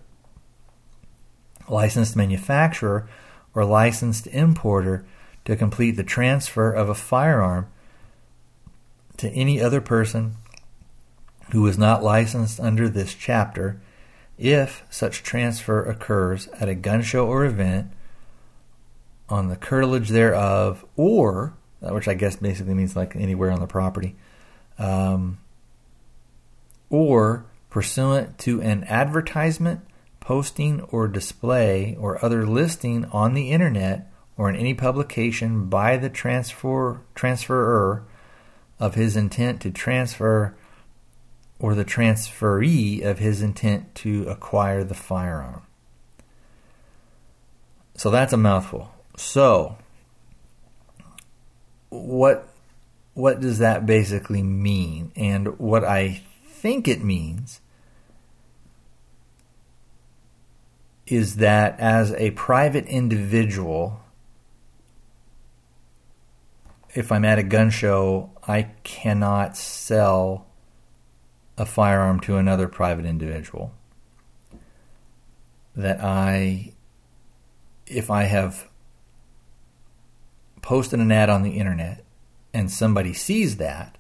licensed 1.70 2.16
manufacturer, 2.16 3.08
or 3.54 3.64
licensed 3.64 4.26
importer 4.26 5.06
to 5.46 5.56
complete 5.56 5.92
the 5.92 6.04
transfer 6.04 6.72
of 6.72 6.90
a 6.90 6.96
firearm 6.96 7.68
to 9.18 9.30
any 9.30 9.62
other 9.62 9.82
person 9.82 10.36
who 11.52 11.66
is 11.68 11.78
not 11.78 12.02
licensed 12.02 12.60
under 12.60 12.90
this 12.90 13.14
chapter 13.14 13.80
if 14.40 14.84
such 14.90 15.22
transfer 15.22 15.84
occurs 15.84 16.48
at 16.60 16.68
a 16.68 16.74
gun 16.74 17.04
show 17.04 17.28
or 17.28 17.46
event 17.46 17.92
on 19.30 19.50
the 19.50 19.56
curtilage 19.56 20.10
thereof 20.10 20.86
or 20.96 21.54
uh, 21.82 21.94
which 21.94 22.08
I 22.08 22.14
guess 22.14 22.36
basically 22.38 22.74
means 22.74 22.96
like 22.96 23.16
anywhere 23.16 23.52
on 23.52 23.60
the 23.60 23.68
property, 23.68 24.16
um, 24.80 25.38
or 26.90 27.46
pursuant 27.70 28.38
to 28.40 28.62
an 28.62 28.84
advertisement, 28.86 29.82
posting, 30.20 30.82
or 30.82 31.08
display 31.08 31.96
or 32.00 32.24
other 32.24 32.46
listing 32.48 33.06
on 33.06 33.34
the 33.34 33.52
internet 33.52 34.12
or 34.38 34.50
in 34.50 34.56
any 34.56 34.74
publication 34.74 35.66
by 35.66 35.98
the 35.98 36.10
transfer 36.10 37.02
transferer 37.16 38.04
of 38.80 38.96
his 38.96 39.16
intent 39.16 39.62
to 39.62 39.72
transfer 39.72 40.56
or 41.60 41.74
the 41.74 41.86
transferee 41.86 43.04
of 43.04 43.18
his 43.18 43.42
intent 43.42 43.96
to 43.96 44.24
acquire 44.28 44.84
the 44.84 44.94
firearm. 44.94 45.64
So 47.96 48.12
that's 48.12 48.34
a 48.34 48.38
mouthful. 48.38 48.92
So, 49.18 49.78
what 51.90 52.48
what 53.14 53.42
does 53.42 53.58
that 53.58 53.86
basically 53.86 54.44
mean? 54.44 55.12
And 55.16 55.58
what 55.60 55.84
I 55.84 56.22
think 56.46 56.88
it 56.88 57.04
means 57.04 57.62
is 61.08 61.38
that 61.38 61.80
as 61.80 62.14
a 62.14 62.32
private 62.32 62.86
individual, 62.86 64.02
if 66.94 67.12
I'm 67.12 67.26
at 67.26 67.40
a 67.40 67.44
gun 67.44 67.72
show, 67.72 68.30
I 68.48 68.70
cannot 68.84 69.58
sell 69.58 70.46
a 71.58 71.66
firearm 71.66 72.20
to 72.22 72.38
another 72.38 72.68
private 72.68 73.06
individual. 73.06 73.74
That 75.76 76.04
I, 76.04 76.74
if 77.88 78.12
I 78.12 78.24
have 78.24 78.68
posted 80.68 81.00
an 81.00 81.14
ad 81.14 81.30
on 81.30 81.44
the 81.44 81.52
internet 81.52 82.04
and 82.54 82.70
somebody 82.70 83.14
sees 83.14 83.56
that, 83.56 83.98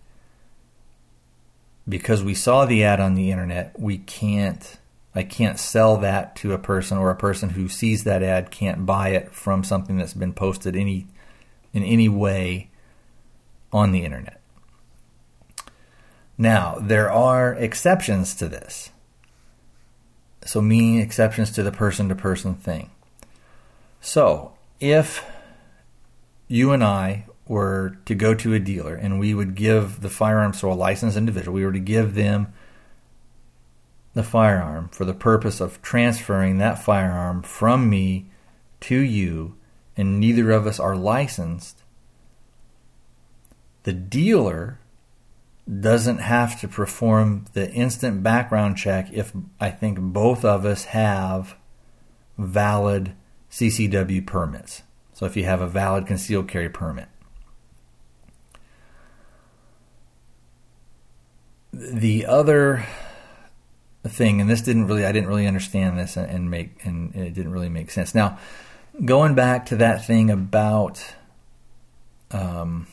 because 1.87 2.21
we 2.21 2.33
saw 2.33 2.65
the 2.65 2.83
ad 2.83 2.99
on 2.99 3.15
the 3.15 3.31
internet, 3.31 3.79
we 3.79 3.99
can't 3.99 4.77
I 5.15 5.23
can't 5.23 5.57
sell 5.57 5.95
that 5.97 6.35
to 6.37 6.51
a 6.51 6.59
person 6.59 6.97
or 6.97 7.09
a 7.09 7.15
person 7.15 7.51
who 7.51 7.69
sees 7.69 8.03
that 8.03 8.21
ad 8.21 8.51
can't 8.51 8.85
buy 8.85 9.09
it 9.09 9.31
from 9.31 9.63
something 9.63 9.97
that's 9.97 10.13
been 10.13 10.33
posted 10.33 10.75
any 10.75 11.07
in 11.71 11.83
any 11.83 12.09
way 12.09 12.69
on 13.71 13.93
the 13.93 14.03
internet. 14.03 14.41
Now, 16.37 16.75
there 16.81 17.09
are 17.09 17.53
exceptions 17.53 18.35
to 18.35 18.49
this. 18.49 18.91
So, 20.43 20.61
meaning 20.61 20.99
exceptions 20.99 21.49
to 21.51 21.63
the 21.63 21.71
person 21.71 22.09
to 22.09 22.15
person 22.15 22.55
thing. 22.55 22.91
So, 24.01 24.51
if 24.81 25.25
you 26.47 26.71
and 26.71 26.83
I 26.83 27.25
were 27.47 27.97
to 28.05 28.15
go 28.15 28.33
to 28.33 28.53
a 28.53 28.59
dealer 28.59 28.95
and 28.95 29.19
we 29.19 29.33
would 29.33 29.55
give 29.55 30.01
the 30.01 30.09
firearm 30.09 30.51
to 30.53 30.67
a 30.67 30.73
licensed 30.73 31.17
individual, 31.17 31.55
we 31.55 31.65
were 31.65 31.71
to 31.71 31.79
give 31.79 32.13
them 32.13 32.53
the 34.13 34.23
firearm 34.23 34.89
for 34.89 35.05
the 35.05 35.13
purpose 35.13 35.61
of 35.61 35.81
transferring 35.81 36.57
that 36.57 36.83
firearm 36.83 37.43
from 37.43 37.89
me 37.89 38.25
to 38.79 38.97
you, 38.97 39.55
and 39.95 40.19
neither 40.19 40.51
of 40.51 40.67
us 40.67 40.79
are 40.79 40.95
licensed, 40.95 41.83
the 43.83 43.93
dealer 43.93 44.79
doesn't 45.79 46.19
have 46.19 46.59
to 46.59 46.67
perform 46.67 47.45
the 47.53 47.71
instant 47.71 48.23
background 48.23 48.77
check 48.77 49.11
if 49.11 49.33
I 49.59 49.69
think 49.69 49.99
both 49.99 50.45
of 50.45 50.65
us 50.65 50.85
have 50.85 51.55
valid 52.37 53.13
CCW 53.51 54.25
permits. 54.25 54.83
So 55.17 55.25
if 55.25 55.35
you 55.35 55.45
have 55.45 55.61
a 55.61 55.67
valid 55.67 56.05
concealed 56.05 56.47
carry 56.47 56.69
permit. 56.69 57.07
The 61.73 62.27
other 62.27 62.85
thing, 64.07 64.39
and 64.39 64.47
this 64.47 64.61
didn't 64.61 64.85
really, 64.85 65.07
I 65.07 65.11
didn't 65.11 65.27
really 65.27 65.47
understand 65.47 65.97
this 65.97 66.17
and 66.17 66.51
make, 66.51 66.85
and 66.85 67.15
it 67.15 67.33
didn't 67.33 67.51
really 67.51 67.67
make 67.67 67.89
sense. 67.89 68.13
Now, 68.13 68.37
going 69.05 69.33
back 69.33 69.65
to 69.67 69.75
that 69.77 70.05
thing 70.05 70.29
about, 70.29 71.03
um, 72.29 72.85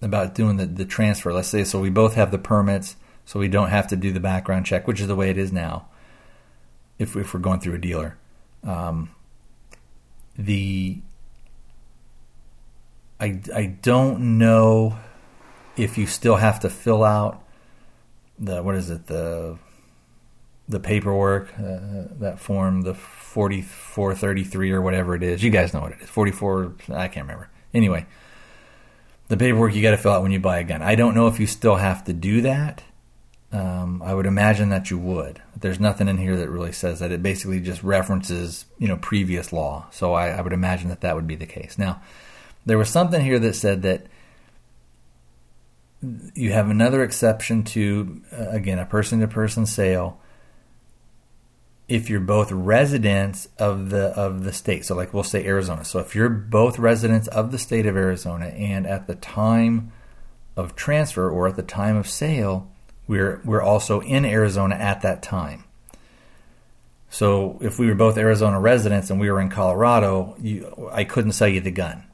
about 0.00 0.34
doing 0.34 0.56
the, 0.56 0.64
the 0.64 0.86
transfer. 0.86 1.30
Let's 1.30 1.48
say 1.48 1.64
so 1.64 1.78
we 1.78 1.90
both 1.90 2.14
have 2.14 2.30
the 2.30 2.38
permits, 2.38 2.96
so 3.26 3.38
we 3.38 3.48
don't 3.48 3.68
have 3.68 3.86
to 3.88 3.96
do 3.96 4.12
the 4.12 4.20
background 4.20 4.64
check, 4.64 4.88
which 4.88 4.98
is 4.98 5.08
the 5.08 5.14
way 5.14 5.28
it 5.28 5.36
is 5.36 5.52
now. 5.52 5.88
If, 6.98 7.16
if 7.16 7.34
we're 7.34 7.40
going 7.40 7.60
through 7.60 7.74
a 7.74 7.78
dealer, 7.78 8.16
um, 8.64 9.10
the 10.36 11.00
I 13.18 13.40
I 13.54 13.66
don't 13.66 14.38
know 14.38 14.98
if 15.76 15.98
you 15.98 16.06
still 16.06 16.36
have 16.36 16.60
to 16.60 16.70
fill 16.70 17.04
out 17.04 17.42
the 18.38 18.62
what 18.62 18.74
is 18.74 18.90
it 18.90 19.06
the 19.06 19.58
the 20.68 20.80
paperwork 20.80 21.52
uh, 21.58 22.08
that 22.20 22.38
form 22.38 22.82
the 22.82 22.94
4433 22.94 24.70
or 24.70 24.80
whatever 24.80 25.14
it 25.14 25.22
is 25.22 25.42
you 25.42 25.50
guys 25.50 25.74
know 25.74 25.80
what 25.80 25.92
it 25.92 26.00
is 26.00 26.08
44 26.08 26.74
I 26.90 27.08
can't 27.08 27.26
remember 27.26 27.50
anyway 27.74 28.06
the 29.30 29.36
paperwork 29.36 29.74
you 29.74 29.80
got 29.80 29.92
to 29.92 29.96
fill 29.96 30.10
out 30.10 30.22
when 30.22 30.32
you 30.32 30.40
buy 30.40 30.58
a 30.58 30.64
gun. 30.64 30.82
I 30.82 30.96
don't 30.96 31.14
know 31.14 31.28
if 31.28 31.38
you 31.38 31.46
still 31.46 31.76
have 31.76 32.02
to 32.04 32.12
do 32.12 32.40
that. 32.42 32.82
Um, 33.52 34.00
I 34.02 34.14
would 34.14 34.26
imagine 34.26 34.68
that 34.68 34.90
you 34.90 34.98
would. 34.98 35.42
There's 35.56 35.80
nothing 35.80 36.06
in 36.06 36.18
here 36.18 36.36
that 36.36 36.48
really 36.48 36.72
says 36.72 37.00
that. 37.00 37.10
It 37.10 37.22
basically 37.22 37.60
just 37.60 37.82
references, 37.82 38.64
you 38.78 38.86
know, 38.86 38.96
previous 38.96 39.52
law. 39.52 39.86
So 39.90 40.14
I, 40.14 40.28
I 40.28 40.40
would 40.40 40.52
imagine 40.52 40.88
that 40.88 41.00
that 41.00 41.16
would 41.16 41.26
be 41.26 41.34
the 41.34 41.46
case. 41.46 41.76
Now, 41.76 42.00
there 42.64 42.78
was 42.78 42.88
something 42.88 43.20
here 43.20 43.40
that 43.40 43.56
said 43.56 43.82
that 43.82 44.06
you 46.34 46.52
have 46.52 46.70
another 46.70 47.02
exception 47.02 47.64
to, 47.64 48.22
uh, 48.32 48.50
again, 48.50 48.78
a 48.78 48.86
person-to-person 48.86 49.66
sale 49.66 50.20
if 51.88 52.08
you're 52.08 52.20
both 52.20 52.52
residents 52.52 53.48
of 53.58 53.90
the 53.90 54.06
of 54.16 54.44
the 54.44 54.52
state. 54.52 54.84
So 54.84 54.94
like 54.94 55.12
we'll 55.12 55.24
say 55.24 55.44
Arizona. 55.44 55.84
So 55.84 55.98
if 55.98 56.14
you're 56.14 56.28
both 56.28 56.78
residents 56.78 57.26
of 57.26 57.50
the 57.50 57.58
state 57.58 57.84
of 57.84 57.96
Arizona 57.96 58.46
and 58.46 58.86
at 58.86 59.08
the 59.08 59.16
time 59.16 59.90
of 60.56 60.76
transfer 60.76 61.28
or 61.28 61.48
at 61.48 61.56
the 61.56 61.64
time 61.64 61.96
of 61.96 62.08
sale, 62.08 62.70
we're 63.10 63.40
we're 63.44 63.60
also 63.60 64.00
in 64.02 64.24
Arizona 64.24 64.76
at 64.76 65.02
that 65.02 65.20
time. 65.20 65.64
So 67.08 67.58
if 67.60 67.76
we 67.76 67.88
were 67.88 67.96
both 67.96 68.16
Arizona 68.16 68.60
residents 68.60 69.10
and 69.10 69.18
we 69.18 69.28
were 69.28 69.40
in 69.40 69.48
Colorado, 69.48 70.36
you, 70.38 70.88
I 70.92 71.02
couldn't 71.02 71.32
sell 71.32 71.48
you 71.48 71.60
the 71.60 71.72
gun 71.72 72.04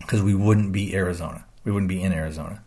because 0.00 0.20
we 0.20 0.34
wouldn't 0.34 0.72
be 0.72 0.92
Arizona. 0.92 1.46
We 1.62 1.70
wouldn't 1.70 1.88
be 1.88 2.02
in 2.02 2.12
Arizona. 2.12 2.64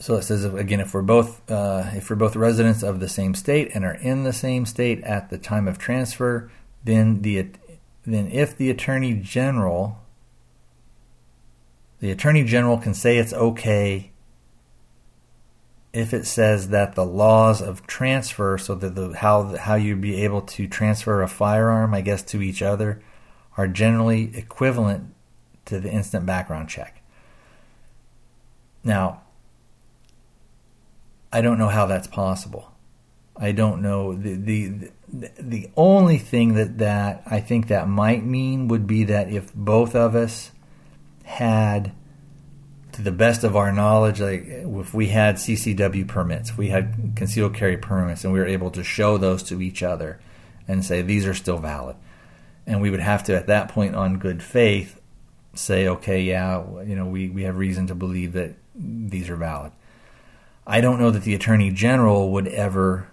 So 0.00 0.16
it 0.16 0.22
says 0.22 0.44
again, 0.44 0.80
if 0.80 0.92
we're 0.92 1.02
both 1.02 1.48
uh, 1.48 1.90
if 1.92 2.10
we're 2.10 2.16
both 2.16 2.34
residents 2.34 2.82
of 2.82 2.98
the 2.98 3.08
same 3.08 3.36
state 3.36 3.70
and 3.72 3.84
are 3.84 3.94
in 3.94 4.24
the 4.24 4.32
same 4.32 4.66
state 4.66 5.00
at 5.04 5.30
the 5.30 5.38
time 5.38 5.68
of 5.68 5.78
transfer, 5.78 6.50
then 6.82 7.22
the 7.22 7.50
then 8.04 8.26
if 8.32 8.56
the 8.56 8.68
attorney 8.68 9.14
general 9.14 10.00
the 12.00 12.10
attorney 12.10 12.42
general 12.42 12.78
can 12.78 12.94
say 12.94 13.16
it's 13.16 13.32
okay 13.32 14.10
if 15.94 16.12
it 16.12 16.26
says 16.26 16.70
that 16.70 16.96
the 16.96 17.06
laws 17.06 17.62
of 17.62 17.86
transfer, 17.86 18.58
so 18.58 18.74
that 18.74 18.96
the 18.96 19.16
how 19.16 19.56
how 19.56 19.76
you'd 19.76 20.00
be 20.00 20.24
able 20.24 20.42
to 20.42 20.66
transfer 20.66 21.22
a 21.22 21.28
firearm, 21.28 21.94
I 21.94 22.00
guess, 22.00 22.22
to 22.24 22.42
each 22.42 22.62
other, 22.62 23.00
are 23.56 23.68
generally 23.68 24.36
equivalent 24.36 25.14
to 25.66 25.78
the 25.78 25.90
instant 25.90 26.26
background 26.26 26.68
check. 26.68 27.00
Now, 28.82 29.22
I 31.32 31.40
don't 31.40 31.58
know 31.58 31.68
how 31.68 31.86
that's 31.86 32.08
possible. 32.08 32.72
I 33.36 33.52
don't 33.52 33.80
know 33.80 34.14
the 34.14 34.34
the 34.34 34.90
the 35.38 35.70
only 35.76 36.18
thing 36.18 36.54
that 36.54 36.78
that 36.78 37.22
I 37.24 37.38
think 37.38 37.68
that 37.68 37.88
might 37.88 38.24
mean 38.24 38.66
would 38.66 38.88
be 38.88 39.04
that 39.04 39.30
if 39.30 39.54
both 39.54 39.94
of 39.94 40.16
us 40.16 40.50
had 41.22 41.92
to 42.94 43.02
the 43.02 43.12
best 43.12 43.44
of 43.44 43.56
our 43.56 43.72
knowledge 43.72 44.20
like 44.20 44.44
if 44.46 44.94
we 44.94 45.08
had 45.08 45.36
CCW 45.36 46.06
permits, 46.06 46.56
we 46.56 46.68
had 46.68 47.12
concealed 47.16 47.54
carry 47.54 47.76
permits 47.76 48.24
and 48.24 48.32
we 48.32 48.38
were 48.38 48.46
able 48.46 48.70
to 48.70 48.84
show 48.84 49.18
those 49.18 49.42
to 49.44 49.60
each 49.60 49.82
other 49.82 50.20
and 50.68 50.84
say 50.84 51.02
these 51.02 51.26
are 51.26 51.34
still 51.34 51.58
valid. 51.58 51.96
And 52.66 52.80
we 52.80 52.90
would 52.90 53.00
have 53.00 53.24
to 53.24 53.36
at 53.36 53.48
that 53.48 53.68
point 53.68 53.94
on 53.94 54.18
good 54.18 54.42
faith 54.42 55.00
say 55.54 55.88
okay, 55.88 56.22
yeah, 56.22 56.62
you 56.84 56.96
know, 56.96 57.06
we 57.06 57.28
we 57.28 57.42
have 57.42 57.56
reason 57.56 57.86
to 57.88 57.94
believe 57.94 58.32
that 58.32 58.54
these 58.74 59.28
are 59.28 59.36
valid. 59.36 59.72
I 60.66 60.80
don't 60.80 60.98
know 60.98 61.10
that 61.10 61.22
the 61.22 61.34
Attorney 61.34 61.70
General 61.70 62.32
would 62.32 62.48
ever 62.48 63.08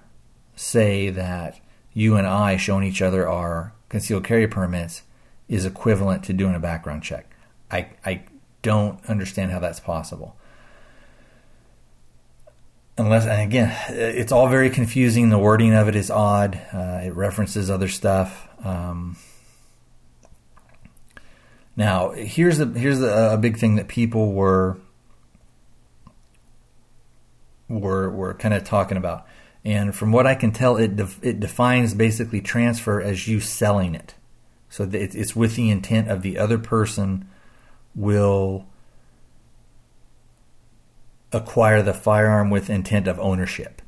say 0.55 1.09
that 1.09 1.59
you 1.93 2.15
and 2.15 2.25
I 2.25 2.57
showing 2.57 2.83
each 2.83 3.01
other 3.01 3.27
our 3.27 3.73
concealed 3.89 4.23
carry 4.23 4.47
permits 4.47 5.01
is 5.49 5.65
equivalent 5.65 6.23
to 6.25 6.33
doing 6.33 6.55
a 6.55 6.59
background 6.59 7.03
check. 7.03 7.35
I, 7.69 7.89
I 8.05 8.23
don't 8.61 9.03
understand 9.07 9.51
how 9.51 9.59
that's 9.59 9.79
possible. 9.79 10.35
Unless, 12.97 13.25
and 13.25 13.41
again, 13.41 13.75
it's 13.89 14.31
all 14.31 14.47
very 14.47 14.69
confusing. 14.69 15.29
The 15.29 15.39
wording 15.39 15.73
of 15.73 15.87
it 15.87 15.95
is 15.95 16.11
odd. 16.11 16.55
Uh, 16.73 17.01
it 17.03 17.15
references 17.15 17.69
other 17.69 17.87
stuff. 17.87 18.47
Um, 18.63 19.17
now, 21.75 22.11
here's 22.11 22.59
a 22.59 22.65
here's 22.65 23.01
a, 23.01 23.33
a 23.33 23.37
big 23.37 23.57
thing 23.57 23.77
that 23.77 23.87
people 23.87 24.33
were 24.33 24.77
we're, 27.71 28.09
we're 28.09 28.33
kind 28.33 28.53
of 28.53 28.63
talking 28.63 28.97
about. 28.97 29.25
And 29.63 29.95
from 29.95 30.11
what 30.11 30.27
I 30.27 30.35
can 30.35 30.51
tell, 30.51 30.77
it 30.77 30.95
def- 30.95 31.23
it 31.23 31.39
defines 31.39 31.93
basically 31.93 32.41
transfer 32.41 32.99
as 32.99 33.27
you 33.27 33.39
selling 33.39 33.95
it. 33.95 34.15
So 34.69 34.89
it's 34.91 35.35
with 35.35 35.55
the 35.55 35.69
intent 35.69 36.09
of 36.09 36.21
the 36.21 36.37
other 36.37 36.57
person 36.57 37.27
will 37.95 38.65
acquire 41.31 41.81
the 41.81 41.93
firearm 41.93 42.49
with 42.49 42.69
intent 42.69 43.07
of 43.07 43.19
ownership. 43.19 43.81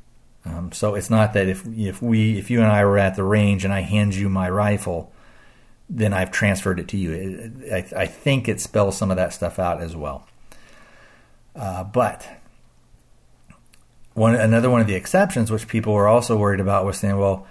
Um, 0.44 0.72
so 0.72 0.94
it's 0.94 1.10
not 1.10 1.32
that 1.32 1.48
if 1.48 1.66
if 1.76 2.02
we 2.02 2.38
if 2.38 2.50
you 2.50 2.60
and 2.60 2.70
I 2.70 2.84
were 2.84 2.98
at 2.98 3.16
the 3.16 3.24
range 3.24 3.64
and 3.64 3.72
I 3.72 3.80
hand 3.80 4.14
you 4.14 4.28
my 4.28 4.48
rifle, 4.50 5.10
then 5.88 6.12
I've 6.12 6.30
transferred 6.30 6.78
it 6.78 6.88
to 6.88 6.96
you. 6.96 7.52
I, 7.72 7.86
I 7.96 8.06
think 8.06 8.48
it 8.48 8.60
spells 8.60 8.96
some 8.96 9.10
of 9.10 9.16
that 9.16 9.32
stuff 9.32 9.58
out 9.58 9.80
as 9.80 9.96
well. 9.96 10.26
Uh, 11.56 11.84
but 11.84 12.28
one 14.12 14.34
another 14.34 14.68
one 14.68 14.80
of 14.80 14.86
the 14.86 14.94
exceptions, 14.94 15.50
which 15.50 15.66
people 15.66 15.94
were 15.94 16.08
also 16.08 16.36
worried 16.36 16.60
about, 16.60 16.84
was 16.84 16.98
saying, 16.98 17.16
well, 17.16 17.46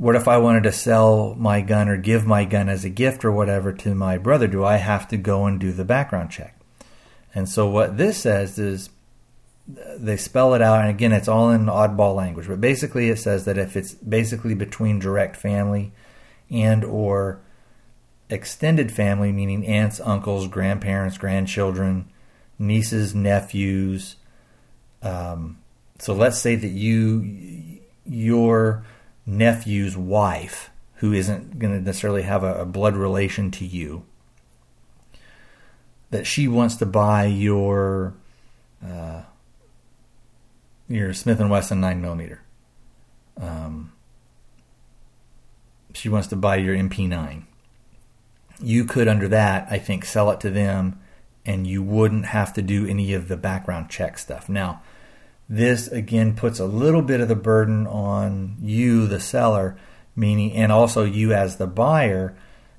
what 0.00 0.16
if 0.16 0.26
I 0.26 0.38
wanted 0.38 0.62
to 0.62 0.72
sell 0.72 1.34
my 1.34 1.60
gun 1.60 1.86
or 1.86 1.98
give 1.98 2.26
my 2.26 2.46
gun 2.46 2.70
as 2.70 2.86
a 2.86 2.88
gift 2.88 3.22
or 3.22 3.30
whatever 3.30 3.70
to 3.70 3.94
my 3.94 4.16
brother? 4.16 4.46
Do 4.46 4.64
I 4.64 4.76
have 4.76 5.06
to 5.08 5.18
go 5.18 5.44
and 5.44 5.60
do 5.60 5.72
the 5.72 5.84
background 5.84 6.30
check? 6.30 6.58
And 7.34 7.46
so 7.46 7.68
what 7.68 7.98
this 7.98 8.16
says 8.16 8.58
is 8.58 8.88
they 9.68 10.16
spell 10.16 10.54
it 10.54 10.62
out, 10.62 10.80
and 10.80 10.88
again, 10.88 11.12
it's 11.12 11.28
all 11.28 11.50
in 11.50 11.66
oddball 11.66 12.16
language, 12.16 12.48
but 12.48 12.62
basically 12.62 13.10
it 13.10 13.18
says 13.18 13.44
that 13.44 13.58
if 13.58 13.76
it's 13.76 13.92
basically 13.92 14.54
between 14.54 15.00
direct 15.00 15.36
family 15.36 15.92
and 16.50 16.82
or 16.82 17.42
extended 18.30 18.90
family, 18.90 19.32
meaning 19.32 19.66
aunts, 19.66 20.00
uncles, 20.00 20.48
grandparents, 20.48 21.18
grandchildren, 21.18 22.08
nieces, 22.58 23.14
nephews. 23.14 24.16
Um, 25.02 25.58
so 25.98 26.14
let's 26.14 26.38
say 26.38 26.54
that 26.54 26.68
you, 26.68 27.80
your 28.06 28.82
nephew's 29.30 29.96
wife, 29.96 30.70
who 30.96 31.12
isn't 31.12 31.58
going 31.58 31.72
to 31.72 31.80
necessarily 31.80 32.22
have 32.22 32.42
a, 32.42 32.62
a 32.62 32.64
blood 32.66 32.96
relation 32.96 33.50
to 33.52 33.64
you, 33.64 34.04
that 36.10 36.26
she 36.26 36.48
wants 36.48 36.76
to 36.76 36.86
buy 36.86 37.24
your 37.24 38.14
uh, 38.84 39.22
your 40.88 41.14
Smith 41.14 41.40
and 41.40 41.50
Wesson 41.50 41.80
nine 41.80 42.00
millimeter. 42.02 42.42
Um, 43.40 43.92
she 45.94 46.08
wants 46.08 46.28
to 46.28 46.36
buy 46.36 46.56
your 46.56 46.74
MP9 46.74 47.44
you 48.62 48.84
could, 48.84 49.08
under 49.08 49.28
that, 49.28 49.66
I 49.70 49.78
think, 49.78 50.04
sell 50.04 50.30
it 50.30 50.40
to 50.40 50.50
them 50.50 51.00
and 51.46 51.66
you 51.66 51.82
wouldn't 51.82 52.26
have 52.26 52.52
to 52.54 52.62
do 52.62 52.86
any 52.86 53.14
of 53.14 53.28
the 53.28 53.36
background 53.36 53.88
check 53.88 54.18
stuff. 54.18 54.48
Now, 54.48 54.82
this 55.50 55.88
again 55.88 56.36
puts 56.36 56.60
a 56.60 56.64
little 56.64 57.02
bit 57.02 57.20
of 57.20 57.26
the 57.26 57.34
burden 57.34 57.88
on 57.88 58.56
you, 58.62 59.08
the 59.08 59.18
seller, 59.18 59.76
meaning, 60.14 60.52
and 60.52 60.70
also 60.70 61.02
you 61.02 61.34
as 61.34 61.56
the 61.56 61.66
buyer, 61.66 62.36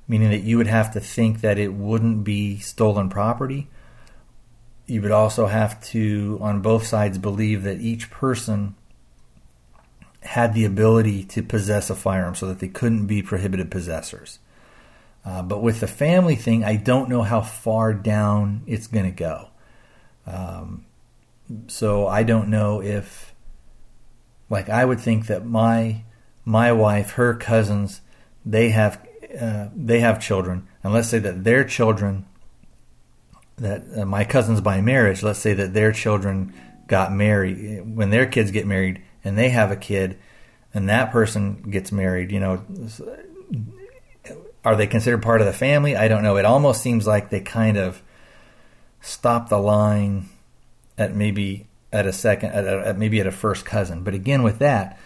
meaning 0.07 0.31
that 0.31 0.43
you 0.43 0.57
would 0.57 0.67
have 0.67 0.93
to 0.93 1.01
think 1.01 1.41
that 1.41 1.59
it 1.59 1.73
wouldn't 1.73 2.23
be 2.23 2.59
stolen 2.59 3.09
property. 3.09 3.67
You 4.85 5.01
would 5.01 5.11
also 5.11 5.47
have 5.47 5.83
to, 5.87 6.39
on 6.41 6.61
both 6.61 6.87
sides, 6.87 7.17
believe 7.17 7.63
that 7.63 7.81
each 7.81 8.09
person 8.09 8.75
had 10.23 10.53
the 10.53 10.63
ability 10.63 11.25
to 11.25 11.43
possess 11.43 11.89
a 11.89 11.95
firearm 11.95 12.35
so 12.35 12.47
that 12.47 12.59
they 12.59 12.69
couldn't 12.69 13.05
be 13.05 13.21
prohibited 13.21 13.69
possessors. 13.69 14.39
Uh, 15.25 15.41
but 15.41 15.61
with 15.61 15.81
the 15.81 15.87
family 15.87 16.37
thing, 16.37 16.63
I 16.63 16.77
don't 16.77 17.09
know 17.09 17.23
how 17.23 17.41
far 17.41 17.93
down 17.93 18.63
it's 18.65 18.87
going 18.87 19.05
to 19.05 19.11
go. 19.11 19.49
Um, 20.25 20.85
so 21.67 22.07
I 22.07 22.23
don't 22.23 22.49
know 22.49 22.81
if, 22.81 23.33
like, 24.49 24.69
I 24.69 24.85
would 24.85 24.99
think 24.99 25.27
that 25.27 25.45
my 25.45 26.03
my 26.43 26.71
wife, 26.71 27.11
her 27.11 27.35
cousins, 27.35 28.01
they 28.45 28.69
have 28.69 29.05
uh, 29.39 29.67
they 29.75 29.99
have 29.99 30.19
children, 30.19 30.67
and 30.83 30.93
let's 30.93 31.07
say 31.09 31.19
that 31.19 31.43
their 31.43 31.63
children, 31.63 32.25
that 33.57 33.83
uh, 33.95 34.05
my 34.05 34.23
cousins 34.23 34.61
by 34.61 34.81
marriage, 34.81 35.23
let's 35.23 35.39
say 35.39 35.53
that 35.53 35.73
their 35.73 35.91
children 35.91 36.53
got 36.87 37.13
married 37.13 37.95
when 37.95 38.09
their 38.09 38.25
kids 38.25 38.51
get 38.51 38.67
married 38.67 39.01
and 39.23 39.37
they 39.37 39.49
have 39.49 39.71
a 39.71 39.75
kid, 39.75 40.17
and 40.73 40.89
that 40.89 41.11
person 41.11 41.61
gets 41.69 41.91
married, 41.91 42.31
you 42.31 42.39
know 42.39 42.65
are 44.63 44.75
they 44.75 44.87
considered 44.87 45.23
part 45.23 45.41
of 45.41 45.47
the 45.47 45.53
family? 45.53 45.95
I 45.95 46.07
don't 46.07 46.23
know. 46.23 46.37
It 46.37 46.45
almost 46.45 46.81
seems 46.81 47.07
like 47.07 47.29
they 47.29 47.41
kind 47.41 47.77
of 47.77 48.01
stop 49.01 49.49
the 49.49 49.57
line 49.57 50.29
at 50.97 51.15
maybe 51.15 51.67
at 51.91 52.05
a 52.05 52.13
second, 52.13 52.51
at, 52.51 52.65
a, 52.65 52.87
at 52.87 52.97
maybe 52.97 53.19
at 53.19 53.27
a 53.27 53.31
first 53.31 53.65
cousin. 53.65 54.03
But 54.03 54.13
again, 54.13 54.43
with 54.43 54.59
that, 54.59 54.99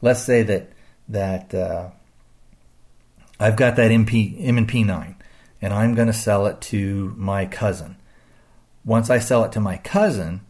let's 0.00 0.22
say 0.22 0.42
that 0.42 0.70
that 1.08 1.54
uh, 1.54 1.90
I've 3.38 3.56
got 3.56 3.76
that 3.76 3.90
MP 3.90 4.36
M 4.40 4.58
and 4.58 4.68
P 4.68 4.84
nine, 4.84 5.16
and 5.60 5.72
I'm 5.72 5.94
going 5.94 6.06
to 6.08 6.14
sell 6.14 6.46
it 6.46 6.60
to 6.62 7.14
my 7.16 7.46
cousin. 7.46 7.96
Once 8.84 9.10
I 9.10 9.18
sell 9.18 9.44
it 9.44 9.52
to 9.52 9.60
my 9.60 9.78
cousin, 9.78 10.42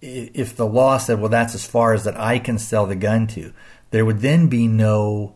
if 0.00 0.54
the 0.54 0.66
law 0.66 0.98
said, 0.98 1.20
well, 1.20 1.30
that's 1.30 1.54
as 1.54 1.66
far 1.66 1.92
as 1.92 2.04
that 2.04 2.18
I 2.18 2.38
can 2.38 2.58
sell 2.58 2.86
the 2.86 2.94
gun 2.94 3.26
to, 3.28 3.52
there 3.90 4.04
would 4.04 4.20
then 4.20 4.48
be 4.48 4.68
no 4.68 5.34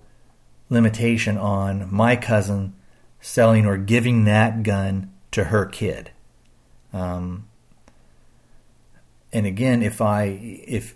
limitation 0.71 1.37
on 1.37 1.93
my 1.93 2.15
cousin 2.17 2.75
selling 3.21 3.67
or 3.67 3.77
giving 3.77 4.25
that 4.25 4.62
gun 4.62 5.11
to 5.33 5.45
her 5.45 5.67
kid. 5.67 6.12
Um, 6.93 7.49
and 9.33 9.47
again, 9.47 9.83
if 9.83 10.01
I 10.01 10.25
if 10.67 10.95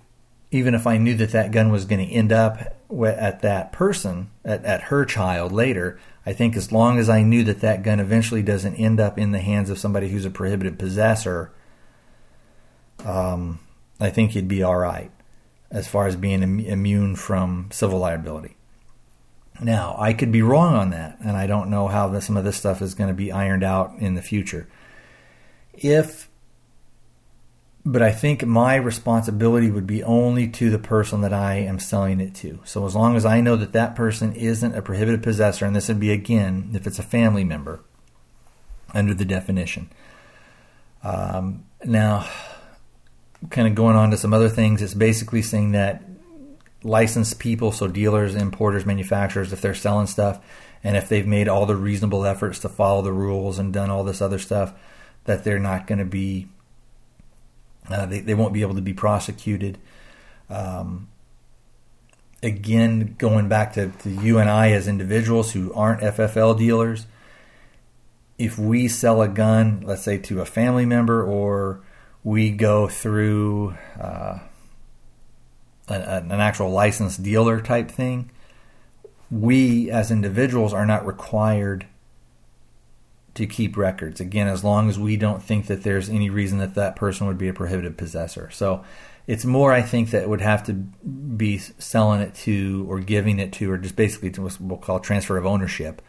even 0.50 0.74
if 0.74 0.86
I 0.86 0.98
knew 0.98 1.14
that 1.16 1.32
that 1.32 1.52
gun 1.52 1.70
was 1.70 1.84
going 1.84 2.06
to 2.06 2.12
end 2.12 2.32
up 2.32 2.58
at 3.04 3.40
that 3.40 3.72
person 3.72 4.30
at, 4.44 4.64
at 4.64 4.82
her 4.82 5.04
child 5.04 5.52
later, 5.52 5.98
I 6.24 6.32
think 6.32 6.56
as 6.56 6.72
long 6.72 6.98
as 6.98 7.08
I 7.08 7.22
knew 7.22 7.42
that 7.44 7.60
that 7.60 7.82
gun 7.82 8.00
eventually 8.00 8.42
doesn't 8.42 8.76
end 8.76 9.00
up 9.00 9.18
in 9.18 9.32
the 9.32 9.40
hands 9.40 9.70
of 9.70 9.78
somebody 9.78 10.08
who's 10.08 10.24
a 10.24 10.30
prohibited 10.30 10.78
possessor, 10.78 11.52
um, 13.04 13.60
I 13.98 14.10
think 14.10 14.34
you'd 14.34 14.48
be 14.48 14.62
all 14.62 14.76
right 14.76 15.10
as 15.70 15.88
far 15.88 16.06
as 16.06 16.16
being 16.16 16.42
Im- 16.42 16.60
immune 16.60 17.16
from 17.16 17.68
civil 17.72 17.98
liability. 17.98 18.56
Now, 19.60 19.96
I 19.98 20.12
could 20.12 20.30
be 20.30 20.42
wrong 20.42 20.74
on 20.74 20.90
that, 20.90 21.18
and 21.20 21.36
I 21.36 21.46
don't 21.46 21.70
know 21.70 21.88
how 21.88 22.18
some 22.20 22.36
of 22.36 22.44
this 22.44 22.56
stuff 22.56 22.82
is 22.82 22.94
going 22.94 23.08
to 23.08 23.14
be 23.14 23.32
ironed 23.32 23.64
out 23.64 23.94
in 23.98 24.14
the 24.14 24.22
future. 24.22 24.68
If, 25.76 26.28
but 27.84 28.02
I 28.02 28.12
think 28.12 28.44
my 28.44 28.76
responsibility 28.76 29.70
would 29.70 29.86
be 29.86 30.02
only 30.02 30.48
to 30.48 30.70
the 30.70 30.78
person 30.78 31.20
that 31.20 31.32
I 31.32 31.56
am 31.56 31.78
selling 31.78 32.20
it 32.20 32.34
to. 32.36 32.60
So 32.64 32.84
as 32.86 32.94
long 32.94 33.16
as 33.16 33.24
I 33.24 33.40
know 33.40 33.56
that 33.56 33.72
that 33.72 33.94
person 33.94 34.32
isn't 34.34 34.74
a 34.74 34.82
prohibited 34.82 35.22
possessor, 35.22 35.64
and 35.64 35.76
this 35.76 35.88
would 35.88 36.00
be 36.00 36.10
again 36.10 36.70
if 36.74 36.86
it's 36.86 36.98
a 36.98 37.04
family 37.04 37.44
member 37.44 37.80
under 38.94 39.14
the 39.14 39.24
definition. 39.24 39.90
Um, 41.02 41.64
now, 41.84 42.26
kind 43.50 43.68
of 43.68 43.74
going 43.74 43.96
on 43.96 44.10
to 44.10 44.16
some 44.16 44.34
other 44.34 44.48
things, 44.48 44.82
it's 44.82 44.94
basically 44.94 45.42
saying 45.42 45.72
that 45.72 46.02
licensed 46.82 47.38
people, 47.38 47.72
so 47.72 47.88
dealers, 47.88 48.34
importers, 48.34 48.86
manufacturers, 48.86 49.52
if 49.52 49.60
they're 49.60 49.74
selling 49.74 50.06
stuff, 50.06 50.40
and 50.82 50.96
if 50.96 51.08
they've 51.08 51.26
made 51.26 51.48
all 51.48 51.66
the 51.66 51.76
reasonable 51.76 52.24
efforts 52.24 52.58
to 52.60 52.68
follow 52.68 53.02
the 53.02 53.12
rules 53.12 53.58
and 53.58 53.72
done 53.72 53.90
all 53.90 54.04
this 54.04 54.22
other 54.22 54.38
stuff, 54.38 54.72
that 55.26 55.44
they're 55.44 55.58
not 55.58 55.86
going 55.86 55.98
to 55.98 56.04
be, 56.04 56.48
uh, 57.88 58.06
they, 58.06 58.20
they 58.20 58.34
won't 58.34 58.52
be 58.52 58.62
able 58.62 58.74
to 58.74 58.80
be 58.80 58.94
prosecuted. 58.94 59.78
Um, 60.48 61.08
again, 62.42 63.16
going 63.18 63.48
back 63.48 63.74
to, 63.74 63.88
to 63.88 64.10
you 64.10 64.38
and 64.38 64.48
I 64.48 64.70
as 64.70 64.88
individuals 64.88 65.52
who 65.52 65.72
aren't 65.74 66.00
FFL 66.00 66.56
dealers, 66.56 67.06
if 68.38 68.58
we 68.58 68.88
sell 68.88 69.22
a 69.22 69.28
gun, 69.28 69.82
let's 69.84 70.02
say 70.02 70.18
to 70.18 70.40
a 70.40 70.44
family 70.44 70.86
member, 70.86 71.24
or 71.24 71.80
we 72.22 72.50
go 72.50 72.88
through, 72.88 73.76
uh, 74.00 74.38
an 75.88 76.32
actual 76.32 76.70
licensed 76.70 77.22
dealer 77.22 77.60
type 77.60 77.90
thing, 77.90 78.30
we 79.30 79.90
as 79.90 80.10
individuals 80.10 80.72
are 80.72 80.86
not 80.86 81.06
required 81.06 81.86
to 83.36 83.46
keep 83.46 83.76
records. 83.76 84.20
Again, 84.20 84.48
as 84.48 84.64
long 84.64 84.88
as 84.88 84.98
we 84.98 85.16
don't 85.16 85.42
think 85.42 85.66
that 85.66 85.82
there's 85.82 86.08
any 86.08 86.28
reason 86.30 86.58
that 86.58 86.74
that 86.74 86.96
person 86.96 87.26
would 87.26 87.38
be 87.38 87.48
a 87.48 87.54
prohibited 87.54 87.96
possessor. 87.96 88.50
So 88.50 88.84
it's 89.26 89.44
more, 89.44 89.72
I 89.72 89.82
think, 89.82 90.10
that 90.10 90.28
would 90.28 90.40
have 90.40 90.64
to 90.66 90.72
be 90.72 91.58
selling 91.58 92.20
it 92.20 92.34
to 92.34 92.86
or 92.88 93.00
giving 93.00 93.38
it 93.38 93.52
to, 93.54 93.70
or 93.70 93.78
just 93.78 93.96
basically 93.96 94.30
to 94.32 94.42
what 94.42 94.60
we'll 94.60 94.78
call 94.78 95.00
transfer 95.00 95.36
of 95.36 95.46
ownership 95.46 96.02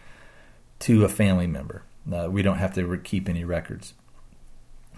to 0.80 1.04
a 1.04 1.10
family 1.10 1.48
member. 1.48 1.84
Uh, 2.12 2.30
we 2.30 2.42
don't 2.42 2.58
have 2.58 2.74
to 2.76 2.98
keep 2.98 3.28
any 3.28 3.44
records. 3.44 3.94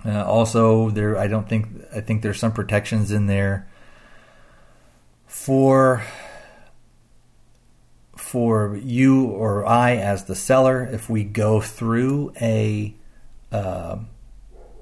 Uh, 0.05 0.23
also, 0.23 0.89
there, 0.91 1.17
I 1.17 1.27
don't 1.27 1.49
think, 1.49 1.67
I 1.93 2.01
think 2.01 2.21
there's 2.21 2.39
some 2.39 2.53
protections 2.53 3.11
in 3.11 3.27
there 3.27 3.67
for 5.25 6.03
for 8.29 8.79
you 8.83 9.25
or 9.25 9.65
I 9.65 9.95
as 9.95 10.25
the 10.25 10.35
seller 10.35 10.83
if 10.83 11.09
we 11.09 11.23
go 11.23 11.61
through 11.61 12.31
a 12.39 12.93
uh, 13.51 13.97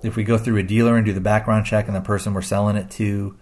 if 0.03 0.17
we 0.17 0.25
go 0.25 0.37
through 0.37 0.57
a 0.57 0.63
dealer 0.63 0.97
and 0.97 1.05
do 1.05 1.13
the 1.13 1.21
background 1.21 1.65
check 1.65 1.87
and 1.87 1.95
the 1.95 2.01
person 2.01 2.33
we're 2.33 2.41
selling 2.41 2.75
it 2.75 2.91
to 2.91 3.37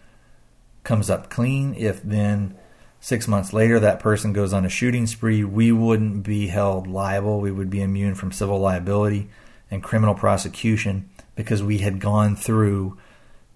comes 0.83 1.09
up 1.09 1.31
clean 1.31 1.73
if 1.73 2.03
then 2.03 2.55
six 2.99 3.27
months 3.27 3.51
later 3.51 3.79
that 3.79 3.99
person 3.99 4.31
goes 4.31 4.53
on 4.53 4.63
a 4.63 4.69
shooting 4.69 5.07
spree 5.07 5.43
we 5.43 5.71
wouldn't 5.71 6.21
be 6.21 6.45
held 6.49 6.85
liable. 6.85 7.39
We 7.39 7.51
would 7.51 7.71
be 7.71 7.81
immune 7.81 8.13
from 8.13 8.31
civil 8.31 8.59
liability 8.59 9.27
and 9.71 9.81
criminal 9.81 10.13
prosecution 10.13 11.09
because 11.33 11.63
we 11.63 11.79
had 11.79 11.99
gone 11.99 12.35
through 12.35 12.95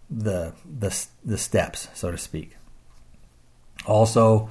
the 0.09 0.53
the, 0.65 1.05
the 1.23 1.37
steps 1.37 1.89
so 1.93 2.09
to 2.09 2.17
speak. 2.17 2.57
Also, 3.85 4.49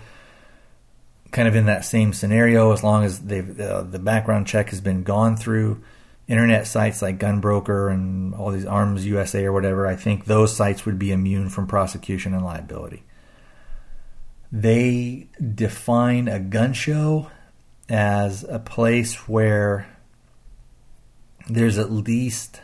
kind 1.30 1.48
of 1.48 1.54
in 1.54 1.66
that 1.66 1.84
same 1.84 2.12
scenario, 2.12 2.72
as 2.72 2.82
long 2.82 3.04
as 3.04 3.20
they've, 3.20 3.58
uh, 3.60 3.82
the 3.82 3.98
background 3.98 4.46
check 4.46 4.70
has 4.70 4.80
been 4.80 5.02
gone 5.02 5.36
through, 5.36 5.82
internet 6.26 6.66
sites 6.66 7.02
like 7.02 7.18
Gunbroker 7.18 7.92
and 7.92 8.34
all 8.34 8.50
these 8.50 8.66
Arms 8.66 9.06
USA 9.06 9.44
or 9.44 9.52
whatever, 9.52 9.86
I 9.86 9.96
think 9.96 10.24
those 10.26 10.54
sites 10.54 10.84
would 10.86 10.98
be 10.98 11.10
immune 11.12 11.48
from 11.48 11.66
prosecution 11.66 12.34
and 12.34 12.44
liability. 12.44 13.02
they 14.50 15.26
define 15.54 16.28
a 16.28 16.40
gun 16.40 16.72
show 16.72 17.30
as 17.88 18.44
a 18.44 18.58
place 18.58 19.28
where 19.28 19.86
there's 21.48 21.78
at 21.78 21.90
least 21.90 22.60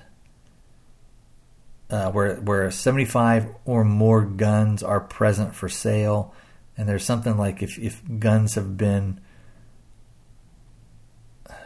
uh, 1.90 2.11
where 2.11 2.37
where 2.37 2.70
75 2.70 3.48
or 3.64 3.85
more 3.85 4.22
guns 4.22 4.83
are 4.83 5.00
present 5.00 5.55
for 5.55 5.68
sale, 5.68 6.35
and 6.77 6.89
there's 6.89 7.05
something 7.05 7.37
like 7.37 7.63
if 7.63 7.79
if 7.79 8.03
guns 8.19 8.55
have 8.55 8.77
been 8.77 9.21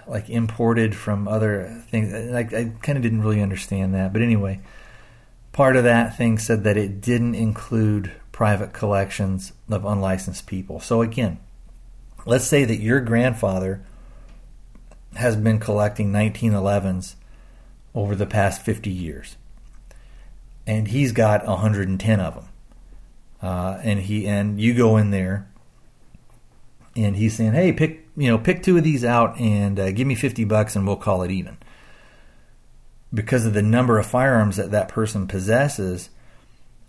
like 0.07 0.31
imported 0.31 0.95
from 0.95 1.29
other 1.29 1.83
things, 1.91 2.13
uh, 2.13 2.29
like 2.33 2.53
I 2.55 2.73
kind 2.83 2.97
of 2.97 3.03
didn't 3.03 3.23
really 3.23 3.43
understand 3.43 3.95
that, 3.95 4.13
but 4.13 4.23
anyway, 4.23 4.61
part 5.53 5.77
of 5.77 5.85
that 5.85 6.17
thing 6.17 6.39
said 6.39 6.65
that 6.65 6.77
it 6.77 7.01
didn't 7.01 7.35
include 7.35 8.13
private 8.33 8.73
collections 8.73 9.53
of 9.69 9.85
unlicensed 9.85 10.47
people. 10.47 10.81
So 10.81 11.03
again, 11.03 11.39
let's 12.25 12.47
say 12.47 12.65
that 12.65 12.81
your 12.81 13.01
grandfather 13.01 13.83
has 15.17 15.37
been 15.37 15.59
collecting 15.59 16.13
1911s 16.13 17.15
over 17.95 18.15
the 18.15 18.27
past 18.27 18.63
50 18.63 18.91
years 18.91 19.37
and 20.67 20.89
he's 20.89 21.13
got 21.13 21.47
110 21.47 22.21
of 22.21 22.35
them. 22.35 22.48
Uh, 23.43 23.79
and 23.83 24.01
he 24.01 24.27
and 24.27 24.61
you 24.61 24.75
go 24.75 24.97
in 24.97 25.11
there, 25.11 25.49
and 26.97 27.17
he's 27.17 27.37
saying, 27.37 27.53
"Hey, 27.53 27.73
pick 27.73 28.07
you 28.17 28.29
know 28.29 28.39
pick 28.39 28.63
two 28.63 28.77
of 28.77 28.85
these 28.85 29.05
out 29.05 29.39
and 29.39 29.79
uh, 29.79 29.91
give 29.93 30.07
me 30.07 30.15
50 30.15 30.45
bucks, 30.45 30.75
and 30.75 30.87
we'll 30.87 30.97
call 30.97 31.23
it 31.23 31.31
even." 31.31 31.57
Because 33.13 33.47
of 33.47 33.55
the 33.55 33.63
number 33.63 33.99
of 33.99 34.07
firearms 34.07 34.57
that 34.57 34.71
that 34.73 34.89
person 34.89 35.27
possesses, 35.27 36.11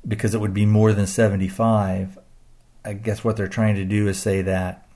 because 0.07 0.33
it 0.33 0.41
would 0.41 0.53
be 0.53 0.65
more 0.65 0.91
than 0.91 1.07
75. 1.07 2.17
I 2.83 2.93
guess 2.93 3.23
what 3.23 3.37
they're 3.37 3.47
trying 3.47 3.75
to 3.75 3.85
do 3.85 4.07
is 4.07 4.19
say 4.19 4.41
that 4.41 4.87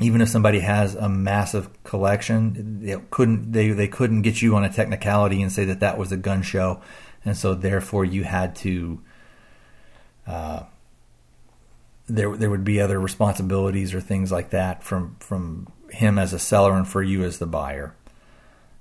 even 0.00 0.20
if 0.20 0.28
somebody 0.28 0.60
has 0.60 0.94
a 0.94 1.08
massive 1.08 1.70
collection, 1.84 2.80
they 2.82 2.96
couldn't 3.10 3.52
they 3.52 3.70
they 3.70 3.88
couldn't 3.88 4.22
get 4.22 4.42
you 4.42 4.56
on 4.56 4.64
a 4.64 4.72
technicality 4.72 5.40
and 5.42 5.52
say 5.52 5.64
that 5.66 5.80
that 5.80 5.96
was 5.96 6.10
a 6.10 6.16
gun 6.16 6.42
show 6.42 6.80
and 7.24 7.36
so 7.36 7.54
therefore 7.54 8.04
you 8.04 8.24
had 8.24 8.56
to. 8.56 9.00
Uh, 10.26 10.64
there, 12.08 12.36
there 12.36 12.50
would 12.50 12.64
be 12.64 12.80
other 12.80 12.98
responsibilities 12.98 13.94
or 13.94 14.00
things 14.00 14.32
like 14.32 14.50
that 14.50 14.82
from 14.82 15.16
from 15.20 15.68
him 15.90 16.18
as 16.18 16.32
a 16.32 16.38
seller 16.38 16.76
and 16.76 16.86
for 16.86 17.02
you 17.02 17.22
as 17.24 17.38
the 17.38 17.46
buyer. 17.46 17.94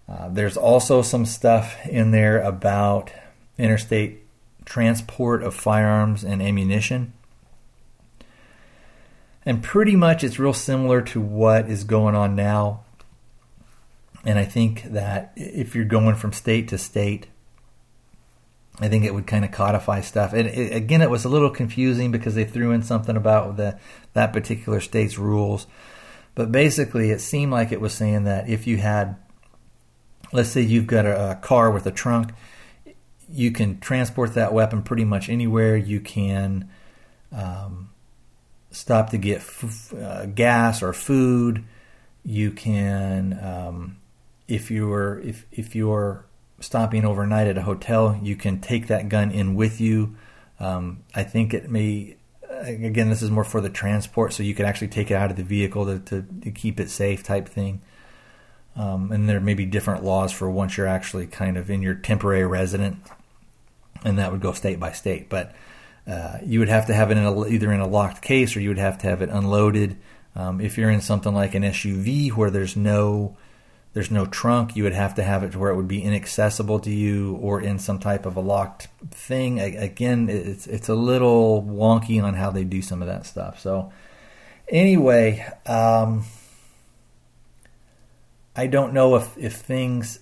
Uh, 0.07 0.29
there's 0.29 0.57
also 0.57 1.01
some 1.01 1.25
stuff 1.25 1.85
in 1.85 2.11
there 2.11 2.41
about 2.41 3.11
interstate 3.57 4.23
transport 4.65 5.43
of 5.43 5.53
firearms 5.53 6.23
and 6.23 6.41
ammunition. 6.41 7.13
And 9.45 9.63
pretty 9.63 9.95
much 9.95 10.23
it's 10.23 10.39
real 10.39 10.53
similar 10.53 11.01
to 11.03 11.21
what 11.21 11.69
is 11.69 11.83
going 11.83 12.15
on 12.15 12.35
now. 12.35 12.81
And 14.23 14.37
I 14.37 14.45
think 14.45 14.83
that 14.83 15.31
if 15.35 15.75
you're 15.75 15.85
going 15.85 16.15
from 16.15 16.33
state 16.33 16.67
to 16.69 16.77
state, 16.77 17.27
I 18.79 18.87
think 18.87 19.03
it 19.03 19.13
would 19.13 19.27
kind 19.27 19.43
of 19.43 19.51
codify 19.51 20.01
stuff. 20.01 20.33
And 20.33 20.47
it, 20.47 20.75
again, 20.75 21.01
it 21.01 21.09
was 21.09 21.25
a 21.25 21.29
little 21.29 21.49
confusing 21.49 22.11
because 22.11 22.35
they 22.35 22.45
threw 22.45 22.71
in 22.71 22.81
something 22.81 23.17
about 23.17 23.57
the 23.57 23.77
that 24.13 24.33
particular 24.33 24.79
state's 24.79 25.17
rules. 25.17 25.67
But 26.35 26.51
basically, 26.51 27.11
it 27.11 27.19
seemed 27.19 27.51
like 27.51 27.71
it 27.71 27.81
was 27.81 27.93
saying 27.93 28.23
that 28.23 28.47
if 28.47 28.65
you 28.67 28.77
had, 28.77 29.17
let's 30.31 30.49
say 30.49 30.61
you've 30.61 30.87
got 30.87 31.05
a, 31.05 31.31
a 31.31 31.35
car 31.35 31.69
with 31.71 31.85
a 31.85 31.91
trunk, 31.91 32.31
you 33.29 33.51
can 33.51 33.79
transport 33.79 34.35
that 34.35 34.53
weapon 34.53 34.81
pretty 34.81 35.05
much 35.05 35.29
anywhere. 35.29 35.75
You 35.75 35.99
can 35.99 36.69
um, 37.31 37.89
stop 38.71 39.09
to 39.09 39.17
get 39.17 39.37
f- 39.37 39.93
uh, 39.93 40.25
gas 40.27 40.81
or 40.81 40.93
food. 40.93 41.65
You 42.23 42.51
can, 42.51 43.37
um, 43.43 43.97
if 44.47 44.71
you 44.71 44.87
were 44.87 45.19
if 45.19 45.45
if 45.51 45.75
you're 45.75 46.25
stopping 46.61 47.05
overnight 47.05 47.47
at 47.47 47.57
a 47.57 47.61
hotel, 47.61 48.19
you 48.21 48.35
can 48.35 48.59
take 48.59 48.87
that 48.87 49.09
gun 49.09 49.31
in 49.31 49.55
with 49.55 49.79
you. 49.79 50.15
Um, 50.59 51.03
I 51.15 51.23
think 51.23 51.53
it 51.53 51.69
may, 51.69 52.17
again, 52.49 53.09
this 53.09 53.21
is 53.21 53.31
more 53.31 53.43
for 53.43 53.61
the 53.61 53.69
transport, 53.69 54.33
so 54.33 54.43
you 54.43 54.53
can 54.53 54.65
actually 54.65 54.89
take 54.89 55.11
it 55.11 55.15
out 55.15 55.31
of 55.31 55.37
the 55.37 55.43
vehicle 55.43 55.85
to, 55.85 55.99
to, 55.99 56.25
to 56.43 56.51
keep 56.51 56.79
it 56.79 56.89
safe 56.89 57.23
type 57.23 57.47
thing. 57.47 57.81
Um, 58.75 59.11
and 59.11 59.27
there 59.27 59.39
may 59.39 59.55
be 59.55 59.65
different 59.65 60.03
laws 60.03 60.31
for 60.31 60.49
once 60.49 60.77
you're 60.77 60.87
actually 60.87 61.27
kind 61.27 61.57
of 61.57 61.69
in 61.69 61.81
your 61.81 61.95
temporary 61.95 62.45
resident, 62.45 62.97
and 64.03 64.17
that 64.19 64.31
would 64.31 64.41
go 64.41 64.53
state 64.53 64.79
by 64.79 64.91
state. 64.91 65.29
But 65.29 65.53
uh, 66.07 66.39
you 66.43 66.59
would 66.59 66.69
have 66.69 66.87
to 66.87 66.93
have 66.93 67.11
it 67.11 67.17
in 67.17 67.25
a, 67.25 67.45
either 67.47 67.71
in 67.71 67.81
a 67.81 67.87
locked 67.87 68.21
case 68.21 68.55
or 68.55 68.61
you 68.61 68.69
would 68.69 68.77
have 68.77 68.97
to 68.99 69.07
have 69.07 69.21
it 69.21 69.29
unloaded. 69.29 69.97
Um, 70.35 70.61
if 70.61 70.77
you're 70.77 70.89
in 70.89 71.01
something 71.01 71.33
like 71.33 71.55
an 71.55 71.63
SUV 71.63 72.31
where 72.31 72.49
there's 72.49 72.75
no 72.75 73.35
there's 73.93 74.11
no 74.11 74.25
trunk. 74.25 74.75
You 74.75 74.83
would 74.83 74.93
have 74.93 75.15
to 75.15 75.23
have 75.23 75.43
it 75.43 75.53
to 75.53 75.59
where 75.59 75.71
it 75.71 75.75
would 75.75 75.87
be 75.87 76.03
inaccessible 76.03 76.79
to 76.81 76.91
you 76.91 77.35
or 77.41 77.59
in 77.59 77.79
some 77.79 77.99
type 77.99 78.25
of 78.25 78.35
a 78.35 78.41
locked 78.41 78.87
thing. 79.09 79.59
Again, 79.59 80.29
it's 80.29 80.67
it's 80.67 80.89
a 80.89 80.95
little 80.95 81.63
wonky 81.63 82.23
on 82.23 82.35
how 82.35 82.51
they 82.51 82.63
do 82.63 82.81
some 82.81 83.01
of 83.01 83.07
that 83.07 83.25
stuff. 83.25 83.59
So 83.59 83.91
anyway, 84.67 85.45
um, 85.65 86.25
I 88.55 88.67
don't 88.67 88.93
know 88.93 89.15
if 89.15 89.37
if 89.37 89.55
things 89.55 90.19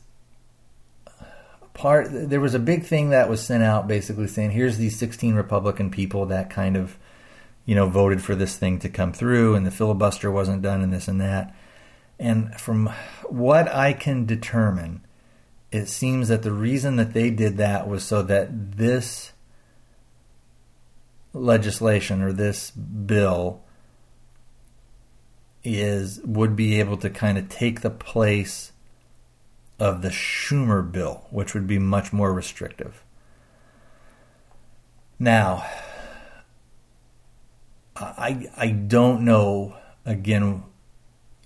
part 1.73 2.08
there 2.10 2.41
was 2.41 2.56
a 2.56 2.60
big 2.60 2.84
thing 2.84 3.12
that 3.12 3.30
was 3.30 3.45
sent 3.45 3.63
out 3.63 3.88
basically 3.88 4.27
saying 4.27 4.49
here's 4.49 4.77
these 4.77 4.97
16 4.97 5.36
Republican 5.36 5.91
people 5.91 6.25
that 6.25 6.49
kind 6.49 6.75
of 6.75 6.97
you 7.65 7.75
know 7.75 7.88
voted 7.88 8.23
for 8.23 8.34
this 8.34 8.58
thing 8.58 8.80
to 8.80 8.89
come 8.89 9.13
through 9.13 9.53
and 9.53 9.63
the 9.63 9.69
filibuster 9.69 10.32
wasn't 10.32 10.62
done 10.62 10.82
and 10.82 10.91
this 10.91 11.08
and 11.08 11.21
that 11.21 11.53
and 12.19 12.53
from 12.56 12.88
what 13.27 13.67
I 13.67 13.93
can 13.93 14.25
determine, 14.25 15.06
it 15.71 15.88
seems 15.88 16.30
that 16.30 16.43
the 16.43 16.51
reason 16.51 16.95
that 16.95 17.13
they 17.13 17.30
did 17.30 17.58
that 17.58 17.88
was 17.88 18.03
so 18.03 18.23
that 18.23 18.77
this 18.77 19.34
legislation 21.34 22.21
or 22.21 22.34
this 22.34 22.71
bill 22.71 23.62
is 25.63 26.19
would 26.23 26.56
be 26.56 26.80
able 26.80 26.97
to 26.97 27.10
kind 27.10 27.38
of 27.38 27.49
take 27.49 27.82
the 27.82 27.89
place 27.89 28.71
of 29.80 30.01
the 30.01 30.10
Schumer 30.10 30.89
bill, 30.89 31.27
which 31.30 31.53
would 31.53 31.67
be 31.67 31.77
much 31.77 32.12
more 32.12 32.34
restrictive. 32.34 33.03
Now, 35.19 35.65
I 37.95 38.49
I 38.56 38.69
don't 38.69 39.23
know 39.23 39.75
again 40.06 40.63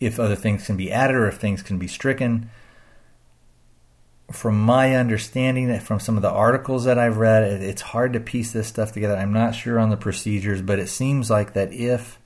if 0.02 0.20
other 0.20 0.36
things 0.36 0.66
can 0.66 0.76
be 0.76 0.92
added 0.92 1.16
or 1.16 1.28
if 1.28 1.36
things 1.36 1.62
can 1.62 1.78
be 1.78 1.88
stricken. 1.88 2.50
From 4.32 4.60
my 4.60 4.96
understanding, 4.96 5.78
from 5.80 6.00
some 6.00 6.16
of 6.16 6.22
the 6.22 6.32
articles 6.32 6.86
that 6.86 6.98
I've 6.98 7.18
read, 7.18 7.44
it's 7.44 7.82
hard 7.82 8.14
to 8.14 8.20
piece 8.20 8.52
this 8.52 8.68
stuff 8.68 8.92
together. 8.92 9.16
I'm 9.16 9.34
not 9.34 9.56
sure 9.56 9.80
on 9.80 9.90
the 9.90 9.98
procedures, 9.98 10.62
but 10.62 10.80
it 10.80 10.88
seems 10.88 11.30
like 11.30 11.54
that 11.54 11.72
if 11.72 12.18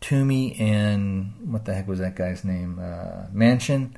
Toomey 0.00 0.56
and 0.58 1.32
what 1.44 1.64
the 1.64 1.74
heck 1.74 1.88
was 1.88 2.00
that 2.00 2.16
guy's 2.16 2.44
name? 2.44 2.78
Uh, 2.78 3.28
Manchin 3.32 3.94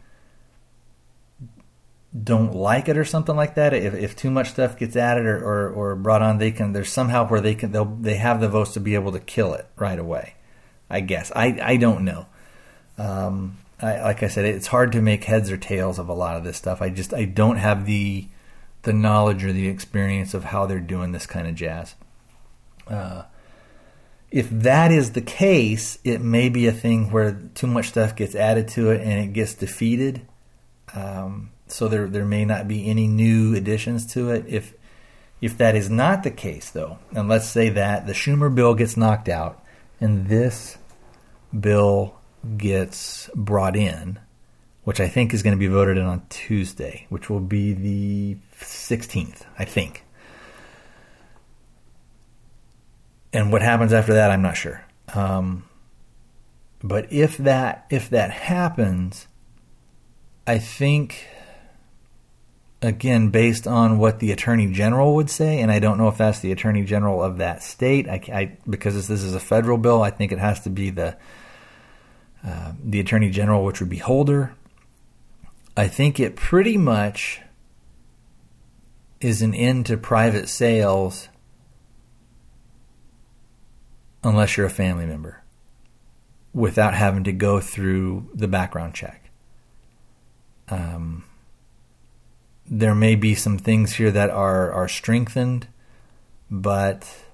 don't 2.23 2.55
like 2.55 2.89
it 2.89 2.97
or 2.97 3.05
something 3.05 3.35
like 3.35 3.57
that. 3.57 3.75
If, 3.75 3.95
if 3.95 4.15
too 4.15 4.31
much 4.31 4.51
stuff 4.51 4.79
gets 4.79 4.95
added 4.95 5.27
or, 5.27 5.39
or, 5.39 5.71
or 5.71 5.97
brought 5.97 6.23
on, 6.23 6.39
they 6.39 6.53
can. 6.53 6.73
There's 6.73 6.93
somehow 6.93 7.27
where 7.27 7.41
they 7.41 7.55
can. 7.55 7.73
They'll 7.73 7.87
they 7.87 8.17
have 8.17 8.41
the 8.41 8.49
votes 8.49 8.75
to 8.75 8.81
be 8.81 8.95
able 8.95 9.13
to 9.13 9.19
kill 9.21 9.55
it 9.55 9.67
right 9.77 9.99
away. 9.99 10.35
I 10.89 11.01
guess 11.01 11.33
I 11.35 11.59
I 11.63 11.77
don't 11.77 12.05
know. 12.05 12.27
Um, 12.99 13.59
I, 13.81 14.01
like 14.03 14.23
I 14.23 14.29
said, 14.29 14.45
it's 14.45 14.69
hard 14.69 14.93
to 14.93 15.03
make 15.03 15.25
heads 15.25 15.51
or 15.51 15.57
tails 15.57 15.99
of 15.99 16.09
a 16.09 16.15
lot 16.15 16.37
of 16.37 16.45
this 16.45 16.57
stuff. 16.57 16.81
I 16.81 16.91
just 16.91 17.13
I 17.13 17.25
don't 17.25 17.57
have 17.57 17.87
the 17.87 18.27
the 18.83 18.93
knowledge 18.93 19.45
or 19.45 19.53
the 19.53 19.69
experience 19.69 20.35
of 20.35 20.45
how 20.45 20.67
they're 20.67 20.81
doing 20.81 21.13
this 21.13 21.27
kind 21.27 21.47
of 21.47 21.55
jazz. 21.55 21.95
Uh, 22.87 23.23
if 24.31 24.51
that 24.51 24.93
is 24.93 25.13
the 25.13 25.23
case, 25.23 25.99
it 26.05 26.21
may 26.21 26.49
be 26.49 26.67
a 26.67 26.73
thing 26.73 27.11
where 27.11 27.41
too 27.55 27.67
much 27.67 27.89
stuff 27.89 28.17
gets 28.17 28.35
added 28.35 28.69
to 28.69 28.91
it 28.91 29.01
and 29.01 29.13
it 29.13 29.33
gets 29.33 29.55
defeated. 29.55 30.23
Um, 30.95 31.51
so 31.67 31.89
there 31.89 32.07
there 32.07 32.25
may 32.25 32.45
not 32.45 32.69
be 32.69 32.89
any 32.89 33.07
new 33.07 33.55
additions 33.55 34.07
to 34.15 34.31
it. 34.31 34.45
If 34.47 34.75
if 35.41 35.59
that 35.59 35.75
is 35.75 35.91
not 35.91 36.23
the 36.23 36.31
case, 36.31 36.71
though, 36.71 36.99
and 37.13 37.29
let's 37.29 37.49
say 37.49 37.69
that 37.71 38.07
the 38.07 38.13
Schumer 38.13 38.55
bill 38.55 38.75
gets 38.75 38.97
knocked 38.97 39.29
out 39.29 39.64
and 40.05 40.29
this 40.29 40.77
bill 41.59 42.15
gets 42.59 43.31
brought 43.35 43.75
in, 43.75 44.19
which 44.83 45.01
I 45.01 45.09
think 45.09 45.33
is 45.33 45.43
going 45.43 45.57
to 45.57 45.59
be 45.59 45.67
voted 45.67 45.97
in 45.97 46.05
on 46.05 46.27
Tuesday, 46.29 47.07
which 47.09 47.31
will 47.31 47.41
be 47.41 47.73
the 47.73 48.37
16th, 48.61 49.45
I 49.59 49.65
think. 49.65 50.05
And 53.33 53.51
what 53.51 53.63
happens 53.63 53.95
after 53.95 54.13
that, 54.13 54.31
I'm 54.31 54.43
not 54.43 54.59
sure. 54.59 54.85
Um, 55.15 55.65
but 56.83 57.11
if 57.11 57.39
that 57.39 57.87
if 57.89 58.11
that 58.11 58.31
happens, 58.31 59.27
I 60.47 60.59
think 60.59 61.27
again, 62.85 63.31
based 63.31 63.67
on 63.67 63.99
what 63.99 64.19
the 64.19 64.31
attorney 64.31 64.71
general 64.71 65.15
would 65.15 65.31
say, 65.31 65.61
and 65.61 65.71
I 65.71 65.79
don't 65.79 65.97
know 65.99 66.09
if 66.09 66.19
that's 66.19 66.41
the 66.41 66.53
attorney 66.53 66.85
general 66.85 67.23
of 67.23 67.39
that 67.39 67.63
state. 67.63 68.09
I, 68.09 68.21
I 68.33 68.57
because 68.69 68.95
this, 68.95 69.23
is 69.23 69.35
a 69.35 69.41
federal 69.41 69.79
bill, 69.79 70.03
I 70.03 70.11
think 70.11 70.33
it 70.33 70.39
has 70.39 70.61
to 70.61 70.71
be 70.71 70.91
the 70.91 71.17
uh, 72.47 72.73
the 72.83 73.01
attorney 73.01 73.31
general, 73.31 73.65
which 73.65 73.81
would 73.81 73.89
be 73.89 73.99
Holder. 73.99 74.55
I 75.77 75.89
think 75.89 76.21
it 76.21 76.37
pretty 76.37 76.77
much 76.77 77.41
is 79.21 79.41
an 79.41 79.55
end 79.55 79.87
to 79.87 79.97
private 79.97 80.49
sales 80.49 81.29
unless 84.23 84.57
you're 84.57 84.67
a 84.67 84.71
family 84.71 85.07
member 85.07 85.43
without 86.53 86.95
having 86.95 87.25
to 87.25 87.33
go 87.33 87.61
through 87.61 88.29
the 88.35 88.47
background 88.47 88.95
check. 88.95 89.31
Um, 90.69 91.25
there 92.67 92.95
may 92.95 93.15
be 93.15 93.35
some 93.35 93.59
things 93.59 93.95
here 93.95 94.11
that 94.11 94.31
are, 94.31 94.73
are 94.73 94.89
strengthened, 94.89 95.67
but 96.51 97.25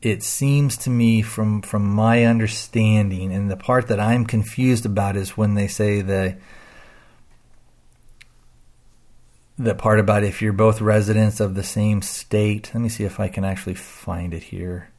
it 0.00 0.22
seems 0.22 0.76
to 0.76 0.90
me 0.90 1.22
from 1.22 1.60
from 1.60 1.84
my 1.84 2.24
understanding 2.24 3.32
and 3.32 3.50
the 3.50 3.56
part 3.56 3.88
that 3.88 3.98
I'm 3.98 4.24
confused 4.24 4.86
about 4.86 5.16
is 5.16 5.36
when 5.36 5.54
they 5.54 5.66
say 5.66 6.02
the 6.02 6.36
the 9.58 9.74
part 9.74 9.98
about 9.98 10.22
if 10.22 10.40
you're 10.40 10.52
both 10.52 10.80
residents 10.80 11.40
of 11.40 11.56
the 11.56 11.64
same 11.64 12.00
state. 12.00 12.70
Let 12.72 12.80
me 12.80 12.88
see 12.88 13.02
if 13.02 13.18
I 13.18 13.26
can 13.26 13.44
actually 13.44 13.74
find 13.74 14.32
it 14.32 14.44
here. 14.44 14.90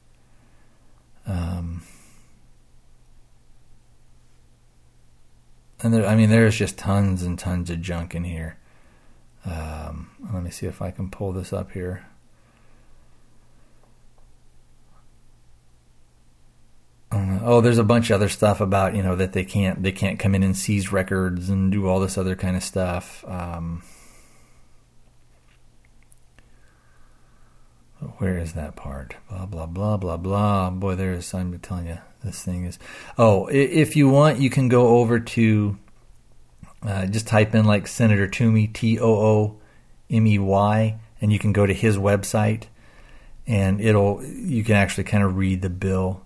Um, 1.25 1.83
and 5.81 5.93
there, 5.93 6.05
I 6.05 6.15
mean, 6.15 6.29
there's 6.29 6.57
just 6.57 6.77
tons 6.77 7.23
and 7.23 7.39
tons 7.39 7.69
of 7.69 7.81
junk 7.81 8.15
in 8.15 8.23
here. 8.23 8.57
Um, 9.45 10.09
let 10.33 10.43
me 10.43 10.49
see 10.49 10.65
if 10.65 10.81
I 10.81 10.91
can 10.91 11.09
pull 11.09 11.31
this 11.31 11.53
up 11.53 11.71
here. 11.71 12.05
Uh, 17.11 17.39
oh, 17.41 17.61
there's 17.61 17.77
a 17.77 17.83
bunch 17.83 18.09
of 18.09 18.15
other 18.15 18.29
stuff 18.29 18.61
about 18.61 18.95
you 18.95 19.01
know 19.01 19.15
that 19.15 19.33
they 19.33 19.43
can't 19.43 19.81
they 19.81 19.91
can't 19.91 20.19
come 20.19 20.35
in 20.35 20.43
and 20.43 20.55
seize 20.55 20.91
records 20.91 21.49
and 21.49 21.71
do 21.71 21.87
all 21.87 21.99
this 21.99 22.17
other 22.17 22.35
kind 22.35 22.55
of 22.55 22.63
stuff. 22.63 23.25
Um, 23.27 23.81
where 28.17 28.37
is 28.37 28.53
that 28.53 28.75
part? 28.75 29.15
Blah 29.29 29.47
blah 29.47 29.65
blah 29.65 29.97
blah 29.97 30.17
blah. 30.17 30.69
Boy, 30.69 30.95
there's 30.95 31.33
I'm 31.33 31.57
telling 31.59 31.87
you 31.87 31.97
this 32.23 32.43
thing 32.43 32.65
is. 32.65 32.79
Oh, 33.17 33.47
if 33.47 33.95
you 33.95 34.09
want, 34.09 34.39
you 34.39 34.49
can 34.49 34.67
go 34.67 34.97
over 34.99 35.19
to 35.19 35.77
uh, 36.83 37.05
just 37.07 37.27
type 37.27 37.55
in 37.55 37.65
like 37.65 37.87
Senator 37.87 38.27
Toomey 38.27 38.67
T 38.67 38.99
O 38.99 39.09
O 39.09 39.57
M 40.09 40.27
E 40.27 40.39
Y, 40.39 40.99
and 41.21 41.31
you 41.31 41.39
can 41.39 41.53
go 41.53 41.65
to 41.65 41.73
his 41.73 41.97
website, 41.97 42.63
and 43.47 43.81
it'll 43.81 44.23
you 44.23 44.63
can 44.63 44.75
actually 44.75 45.03
kind 45.05 45.23
of 45.23 45.37
read 45.37 45.61
the 45.61 45.69
bill. 45.69 46.21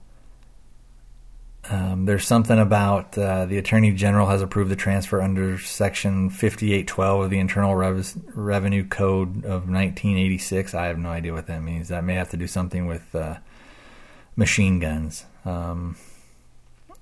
Um, 1.70 2.06
there's 2.06 2.28
something 2.28 2.60
about 2.60 3.18
uh, 3.18 3.46
the 3.46 3.58
Attorney 3.58 3.94
General 3.94 4.28
has 4.28 4.42
approved 4.42 4.70
the 4.70 4.76
transfer 4.76 5.22
under 5.22 5.58
Section 5.58 6.30
5812 6.30 7.24
of 7.24 7.30
the 7.30 7.40
Internal 7.40 7.74
Rev- 7.74 8.18
Revenue 8.36 8.86
Code 8.86 9.46
of 9.46 9.70
1986. 9.70 10.74
I 10.74 10.88
have 10.88 10.98
no 10.98 11.08
idea 11.08 11.32
what 11.32 11.48
that 11.48 11.64
means. 11.64 11.88
That 11.88 12.04
may 12.04 12.16
have 12.16 12.30
to 12.32 12.38
do 12.38 12.48
something 12.48 12.86
with 12.86 13.16
uh, 13.16 13.38
machine 14.36 14.80
guns. 14.80 15.26
Um, 15.46 15.96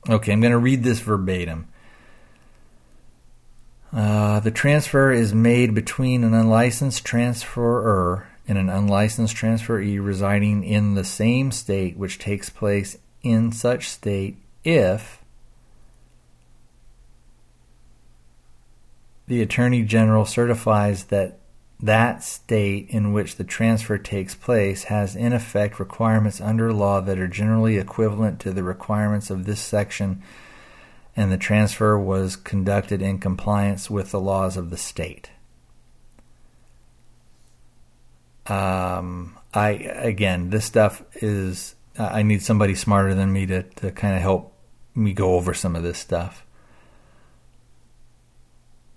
okay, 0.10 0.32
I'm 0.32 0.42
going 0.42 0.52
to 0.52 0.58
read 0.58 0.84
this 0.84 1.00
verbatim. 1.00 1.68
Uh, 3.94 4.40
the 4.40 4.52
transfer 4.52 5.12
is 5.12 5.34
made 5.34 5.76
between 5.76 6.24
an 6.24 6.34
unlicensed 6.34 7.04
transferor 7.04 8.26
and 8.48 8.58
an 8.58 8.70
unlicensed 8.70 9.36
transferee 9.36 10.04
residing 10.04 10.64
in 10.64 10.96
the 10.96 11.04
same 11.04 11.52
state, 11.52 11.98
which 11.98 12.18
takes 12.18 12.50
place 12.50 12.98
in 13.22 13.52
such 13.52 13.90
state 13.90 14.38
if 14.64 15.22
the 19.28 19.42
Attorney 19.42 19.84
General 19.84 20.26
certifies 20.26 21.06
that 21.06 21.38
that 21.82 22.24
state 22.24 22.88
in 22.90 23.12
which 23.12 23.36
the 23.36 23.44
transfer 23.44 23.98
takes 23.98 24.36
place 24.36 24.86
has 24.86 25.16
in 25.16 25.34
effect 25.34 25.80
requirements 25.80 26.40
under 26.40 26.72
law 26.72 27.02
that 27.02 27.20
are 27.20 27.28
generally 27.28 27.78
equivalent 27.78 28.40
to 28.40 28.52
the 28.52 28.64
requirements 28.64 29.30
of 29.30 29.46
this 29.46 29.60
section 29.60 30.22
and 31.16 31.32
the 31.32 31.38
transfer 31.38 31.98
was 32.00 32.36
conducted 32.36 33.02
in 33.02 33.20
compliance 33.20 33.90
with 33.90 34.12
the 34.12 34.20
laws 34.20 34.56
of 34.58 34.70
the 34.70 34.78
state. 34.78 35.30
Um, 38.48 39.38
I 39.54 39.72
again, 39.72 40.50
this 40.50 40.66
stuff 40.66 41.04
is 41.16 41.76
I 41.98 42.24
need 42.24 42.42
somebody 42.42 42.76
smarter 42.76 43.14
than 43.14 43.32
me 43.32 43.46
to 43.48 43.64
to 43.64 43.92
kind 43.92 44.16
of 44.16 44.22
help 44.22 44.54
me 44.96 45.14
go 45.14 45.36
over 45.36 45.54
some 45.54 45.76
of 45.76 45.84
this 45.84 45.98
stuff. 45.98 46.46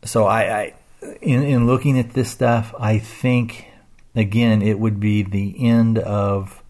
So 0.05 0.27
I, 0.27 0.61
I 0.61 0.75
in, 1.21 1.43
in 1.43 1.67
looking 1.67 1.99
at 1.99 2.11
this 2.11 2.31
stuff, 2.31 2.75
I 2.79 2.99
think 2.99 3.69
again 4.15 4.63
it 4.63 4.79
would 4.79 5.01
be 5.01 5.23
the 5.23 5.67
end 5.67 5.99
of 5.99 6.63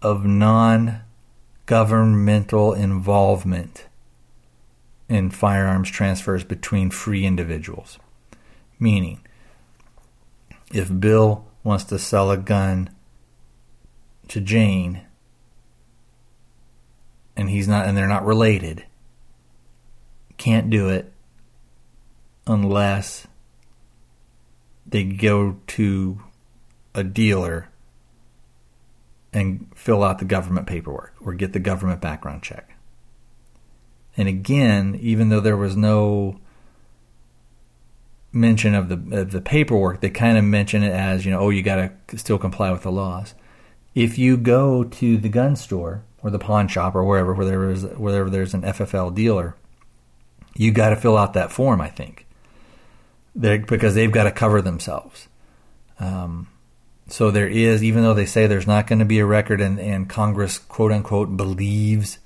of 0.00 0.24
non 0.24 1.00
governmental 1.66 2.72
involvement 2.72 3.86
in 5.08 5.30
firearms 5.30 5.90
transfers 5.90 6.44
between 6.44 6.90
free 6.90 7.24
individuals. 7.24 7.98
Meaning, 8.78 9.20
if 10.72 10.88
Bill 11.00 11.46
wants 11.64 11.84
to 11.84 11.98
sell 11.98 12.30
a 12.30 12.36
gun 12.36 12.90
to 14.28 14.40
Jane 14.40 15.02
and 17.36 17.50
he's 17.50 17.66
not 17.66 17.86
and 17.86 17.96
they're 17.96 18.06
not 18.06 18.24
related, 18.24 18.84
can't 20.36 20.70
do 20.70 20.88
it 20.88 21.12
unless 22.48 23.28
they 24.86 25.04
go 25.04 25.60
to 25.66 26.20
a 26.94 27.04
dealer 27.04 27.68
and 29.32 29.70
fill 29.74 30.02
out 30.02 30.18
the 30.18 30.24
government 30.24 30.66
paperwork 30.66 31.14
or 31.20 31.34
get 31.34 31.52
the 31.52 31.60
government 31.60 32.00
background 32.00 32.42
check. 32.42 32.74
And 34.16 34.26
again, 34.26 34.98
even 35.00 35.28
though 35.28 35.40
there 35.40 35.56
was 35.56 35.76
no 35.76 36.40
mention 38.32 38.74
of 38.74 38.88
the 38.88 39.20
of 39.20 39.30
the 39.30 39.40
paperwork, 39.40 40.00
they 40.00 40.10
kind 40.10 40.38
of 40.38 40.44
mention 40.44 40.82
it 40.82 40.92
as 40.92 41.24
you 41.24 41.30
know, 41.30 41.38
oh, 41.38 41.50
you 41.50 41.62
got 41.62 42.08
to 42.08 42.18
still 42.18 42.38
comply 42.38 42.72
with 42.72 42.82
the 42.82 42.90
laws. 42.90 43.34
If 43.94 44.18
you 44.18 44.36
go 44.36 44.84
to 44.84 45.18
the 45.18 45.28
gun 45.28 45.54
store 45.54 46.02
or 46.22 46.30
the 46.30 46.38
pawn 46.38 46.66
shop 46.66 46.94
or 46.94 47.04
wherever 47.04 47.34
where 47.34 47.46
there 47.46 47.70
is 47.70 47.84
wherever 47.84 48.30
there's 48.30 48.54
an 48.54 48.62
FFL 48.62 49.14
dealer, 49.14 49.54
you 50.56 50.72
got 50.72 50.90
to 50.90 50.96
fill 50.96 51.16
out 51.16 51.34
that 51.34 51.52
form. 51.52 51.80
I 51.80 51.88
think 51.88 52.26
They're, 53.38 53.60
because 53.60 53.94
they've 53.94 54.12
got 54.12 54.24
to 54.24 54.32
cover 54.32 54.60
themselves. 54.60 55.28
Um, 56.00 56.48
so 57.06 57.30
there 57.30 57.48
is, 57.48 57.82
even 57.82 58.02
though 58.02 58.12
they 58.12 58.26
say 58.26 58.46
there's 58.46 58.66
not 58.66 58.86
going 58.86 58.98
to 58.98 59.04
be 59.04 59.20
a 59.20 59.24
record, 59.24 59.60
and, 59.60 59.78
and 59.78 60.08
Congress, 60.08 60.58
quote 60.58 60.92
unquote, 60.92 61.36
believes 61.36 62.18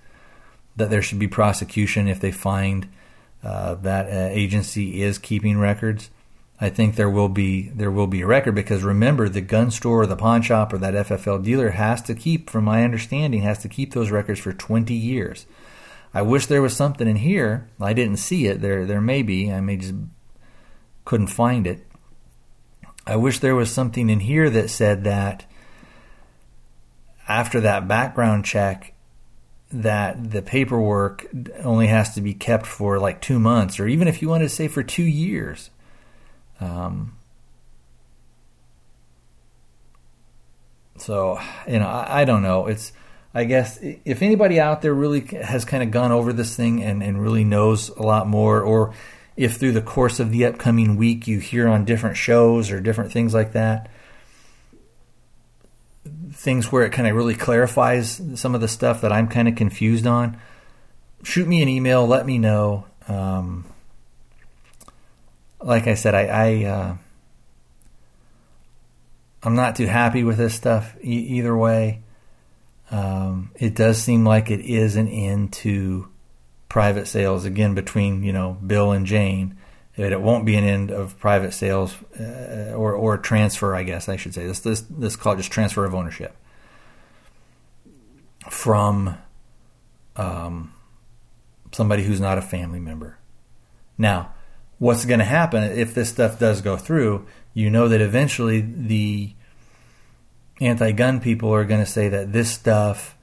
that 0.77 0.91
there 0.91 1.03
should 1.03 1.19
be 1.19 1.29
prosecution 1.29 2.09
if 2.09 2.19
they 2.19 2.33
find 2.33 2.89
uh, 3.45 3.75
that 3.75 4.07
uh, 4.07 4.33
agency 4.33 5.03
is 5.03 5.19
keeping 5.19 5.59
records. 5.59 6.11
I 6.61 6.71
think 6.71 6.95
there 6.95 7.11
will 7.11 7.29
be 7.29 7.69
there 7.71 7.91
will 7.91 8.07
be 8.07 8.23
a 8.23 8.27
record 8.27 8.55
because 8.55 8.83
remember 8.83 9.29
the 9.29 9.41
gun 9.41 9.71
store 9.71 10.03
or 10.03 10.07
the 10.07 10.17
pawn 10.17 10.43
shop 10.43 10.73
or 10.73 10.79
that 10.79 10.95
FFL 10.95 11.45
dealer 11.45 11.71
has 11.71 12.01
to 12.03 12.15
keep, 12.15 12.49
from 12.49 12.65
my 12.65 12.85
understanding, 12.85 13.43
has 13.43 13.59
to 13.59 13.69
keep 13.69 13.93
those 13.93 14.11
records 14.11 14.41
for 14.41 14.53
20 14.53 14.95
years. 14.95 15.45
I 16.15 16.23
wish 16.23 16.47
there 16.47 16.63
was 16.63 16.77
something 16.77 17.09
in 17.09 17.17
here. 17.17 17.69
I 17.81 17.93
didn't 17.93 18.19
see 18.19 18.47
it. 18.47 18.61
There 18.61 18.87
there 18.87 19.01
may 19.01 19.23
be. 19.23 19.53
I 19.53 19.61
may 19.61 19.77
just 19.77 19.95
couldn't 21.05 21.29
find 21.29 21.67
it. 21.67 21.87
I 23.07 23.17
wish 23.17 23.41
there 23.41 23.57
was 23.57 23.71
something 23.71 24.09
in 24.09 24.21
here 24.21 24.49
that 24.51 24.71
said 24.71 25.05
that 25.05 25.45
after 27.29 27.61
that 27.61 27.89
background 27.89 28.45
check 28.45 28.95
that 29.73 30.31
the 30.31 30.43
paperwork 30.43 31.27
only 31.65 31.87
has 31.87 32.15
to 32.15 32.21
be 32.21 32.35
kept 32.35 32.67
for 32.67 32.99
like 32.99 33.21
two 33.21 33.39
months 33.39 33.81
or 33.81 33.89
even 33.89 34.07
if 34.07 34.21
you 34.21 34.29
want 34.29 34.43
to 34.43 34.49
say 34.49 34.69
for 34.69 34.83
two 34.83 35.03
years 35.03 35.71
um, 36.61 37.17
so 40.99 41.41
you 41.67 41.79
know 41.79 41.89
I, 41.89 42.21
I, 42.21 42.25
don't 42.25 42.43
know 42.43 42.67
it's 42.67 42.93
i 43.33 43.45
guess 43.45 43.79
if 43.81 44.21
anybody 44.21 44.61
out 44.61 44.83
there 44.83 44.93
really 44.93 45.21
has 45.21 45.65
kind 45.65 45.83
of 45.83 45.91
gone 45.91 46.13
over 46.13 46.33
this 46.35 46.55
thing 46.55 46.83
and, 46.83 47.03
and 47.03 47.21
really 47.21 47.45
knows 47.45 47.89
a 47.89 48.03
lot 48.03 48.29
more 48.29 48.61
or 48.61 48.93
if 49.37 49.57
through 49.57 49.73
the 49.73 49.83
course 49.83 50.21
of 50.21 50.31
the 50.31 50.45
upcoming 50.45 50.97
week 50.97 51.27
you 51.27 51.39
hear 51.39 51.69
on 51.69 51.85
different 51.85 52.17
shows 52.17 52.71
or 52.71 52.81
different 52.81 53.13
things 53.13 53.33
like 53.33 53.53
that, 53.53 53.91
things 56.33 56.73
where 56.73 56.85
it 56.85 56.91
kind 56.91 57.09
of 57.09 57.15
really 57.15 57.35
clarifies 57.35 58.21
some 58.35 58.55
of 58.55 58.61
the 58.61 58.69
stuff 58.69 59.01
that 59.01 59.13
I'm 59.13 59.29
kind 59.29 59.49
of 59.49 59.57
confused 59.57 60.07
on, 60.07 60.39
shoot 61.23 61.47
me 61.47 61.63
an 61.63 61.69
email, 61.69 62.07
let 62.07 62.27
me 62.27 62.39
know. 62.39 62.87
Um, 63.09 63.65
like 65.61 65.87
I 65.87 65.95
said, 65.95 66.15
I, 66.15 66.27
I 66.27 66.65
uh, 66.65 66.97
I'm 69.43 69.55
not 69.55 69.77
too 69.77 69.87
happy 69.87 70.25
with 70.25 70.39
this 70.39 70.55
stuff 70.55 70.95
e- 71.03 71.37
either 71.37 71.57
way. 71.57 72.03
Um, 72.91 73.51
it 73.55 73.75
does 73.75 73.99
seem 74.03 74.25
like 74.25 74.51
it 74.51 74.61
is 74.61 74.97
an 74.97 75.09
end 75.09 75.53
to 75.55 76.09
private 76.73 77.07
sales 77.07 77.45
again 77.45 77.75
between 77.75 78.23
you 78.23 78.33
know 78.33 78.57
Bill 78.67 78.93
and 78.93 79.05
Jane. 79.05 79.59
That 79.99 80.11
it 80.11 80.23
won't 80.23 80.47
be 80.47 80.57
an 80.57 80.65
end 80.65 80.91
of 80.91 81.19
private 81.19 81.53
sales 81.53 81.95
uh, 82.19 82.73
or 82.75 82.95
or 82.95 83.19
transfer, 83.19 83.75
I 83.75 83.83
guess 83.83 84.09
I 84.09 84.17
should 84.17 84.33
say. 84.33 84.47
This 84.47 84.61
this 84.61 84.81
this 84.89 85.15
call 85.15 85.37
just 85.37 85.53
transfer 85.53 85.85
of 85.85 85.95
ownership 85.95 86.35
from 88.49 89.19
um, 90.17 90.73
somebody 91.73 92.05
who's 92.05 92.23
not 92.23 92.39
a 92.39 92.43
family 92.43 92.81
member. 92.81 93.19
Now, 93.99 94.33
what's 94.79 95.05
going 95.05 95.19
to 95.21 95.27
happen 95.27 95.63
if 95.65 95.93
this 95.93 96.09
stuff 96.09 96.39
does 96.39 96.63
go 96.63 96.79
through? 96.79 97.27
You 97.53 97.69
know 97.69 97.87
that 97.89 98.01
eventually 98.01 98.63
the 98.63 99.35
anti-gun 100.59 101.21
people 101.21 101.53
are 101.53 101.67
going 101.67 101.85
to 101.85 101.91
say 101.91 102.09
that 102.09 102.33
this 102.33 102.51
stuff 102.51 103.15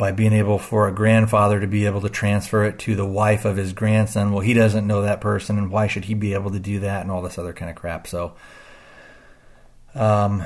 by 0.00 0.12
being 0.12 0.32
able 0.32 0.58
for 0.58 0.88
a 0.88 0.94
grandfather 0.94 1.60
to 1.60 1.66
be 1.66 1.84
able 1.84 2.00
to 2.00 2.08
transfer 2.08 2.64
it 2.64 2.78
to 2.78 2.96
the 2.96 3.04
wife 3.04 3.44
of 3.44 3.58
his 3.58 3.74
grandson 3.74 4.32
well 4.32 4.40
he 4.40 4.54
doesn't 4.54 4.86
know 4.86 5.02
that 5.02 5.20
person 5.20 5.58
and 5.58 5.70
why 5.70 5.86
should 5.86 6.06
he 6.06 6.14
be 6.14 6.32
able 6.32 6.50
to 6.50 6.58
do 6.58 6.80
that 6.80 7.02
and 7.02 7.10
all 7.10 7.20
this 7.20 7.38
other 7.38 7.52
kind 7.52 7.70
of 7.70 7.76
crap 7.76 8.06
so 8.06 8.32
um, 9.94 10.42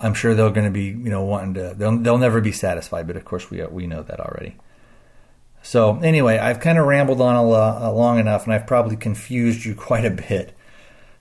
i'm 0.00 0.12
sure 0.12 0.34
they're 0.34 0.50
going 0.50 0.66
to 0.66 0.72
be 0.72 0.86
you 0.86 1.10
know 1.10 1.22
wanting 1.22 1.54
to 1.54 1.74
they'll, 1.76 1.96
they'll 1.98 2.18
never 2.18 2.40
be 2.40 2.50
satisfied 2.50 3.06
but 3.06 3.16
of 3.16 3.24
course 3.24 3.48
we 3.50 3.64
we 3.66 3.86
know 3.86 4.02
that 4.02 4.18
already 4.18 4.56
so 5.62 5.96
anyway 6.00 6.36
i've 6.38 6.58
kind 6.58 6.76
of 6.76 6.84
rambled 6.84 7.20
on 7.20 7.36
a, 7.36 7.40
a 7.40 7.90
long 7.92 8.18
enough 8.18 8.44
and 8.44 8.52
i've 8.52 8.66
probably 8.66 8.96
confused 8.96 9.64
you 9.64 9.74
quite 9.76 10.04
a 10.04 10.10
bit 10.10 10.56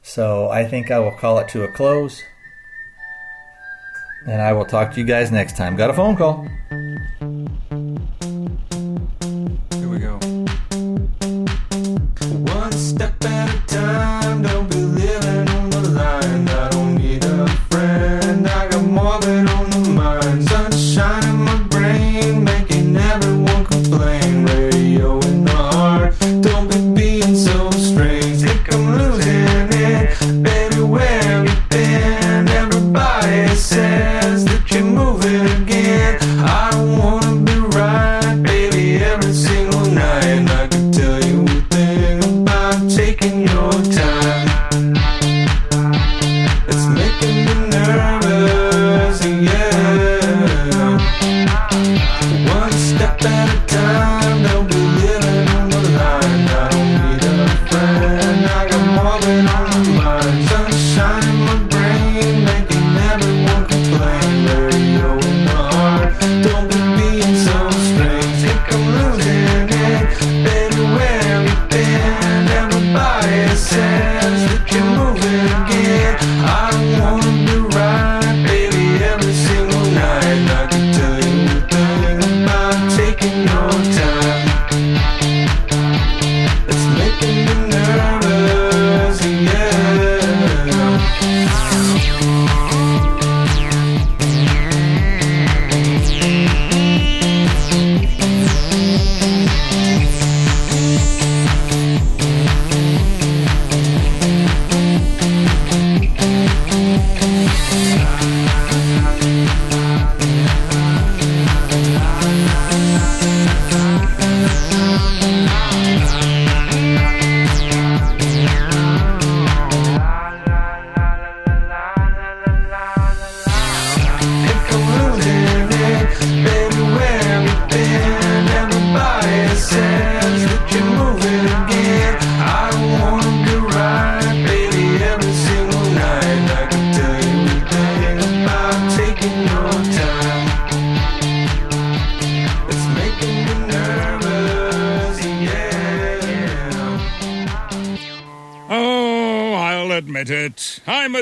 so 0.01 0.49
i 0.49 0.66
think 0.66 0.89
i 0.89 0.97
will 0.97 1.16
call 1.16 1.38
it 1.38 1.47
to 1.47 1.64
a 1.64 1.72
close 1.72 2.24
and 4.28 4.41
I 4.41 4.53
will 4.53 4.66
talk 4.66 4.93
to 4.93 4.99
you 4.99 5.05
guys 5.05 5.32
next 5.32 5.57
time. 5.57 5.76
Got 5.76 5.89
a 5.89 5.93
phone 5.93 6.16
call. 6.16 6.47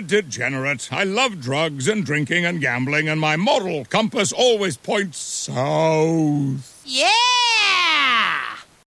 Degenerate. 0.09 0.91
I 0.91 1.03
love 1.03 1.39
drugs 1.39 1.87
and 1.87 2.03
drinking 2.03 2.43
and 2.43 2.59
gambling, 2.59 3.07
and 3.07 3.21
my 3.21 3.37
moral 3.37 3.85
compass 3.85 4.31
always 4.31 4.75
points 4.75 5.19
south. 5.19 6.81
Yeah! 6.83 8.48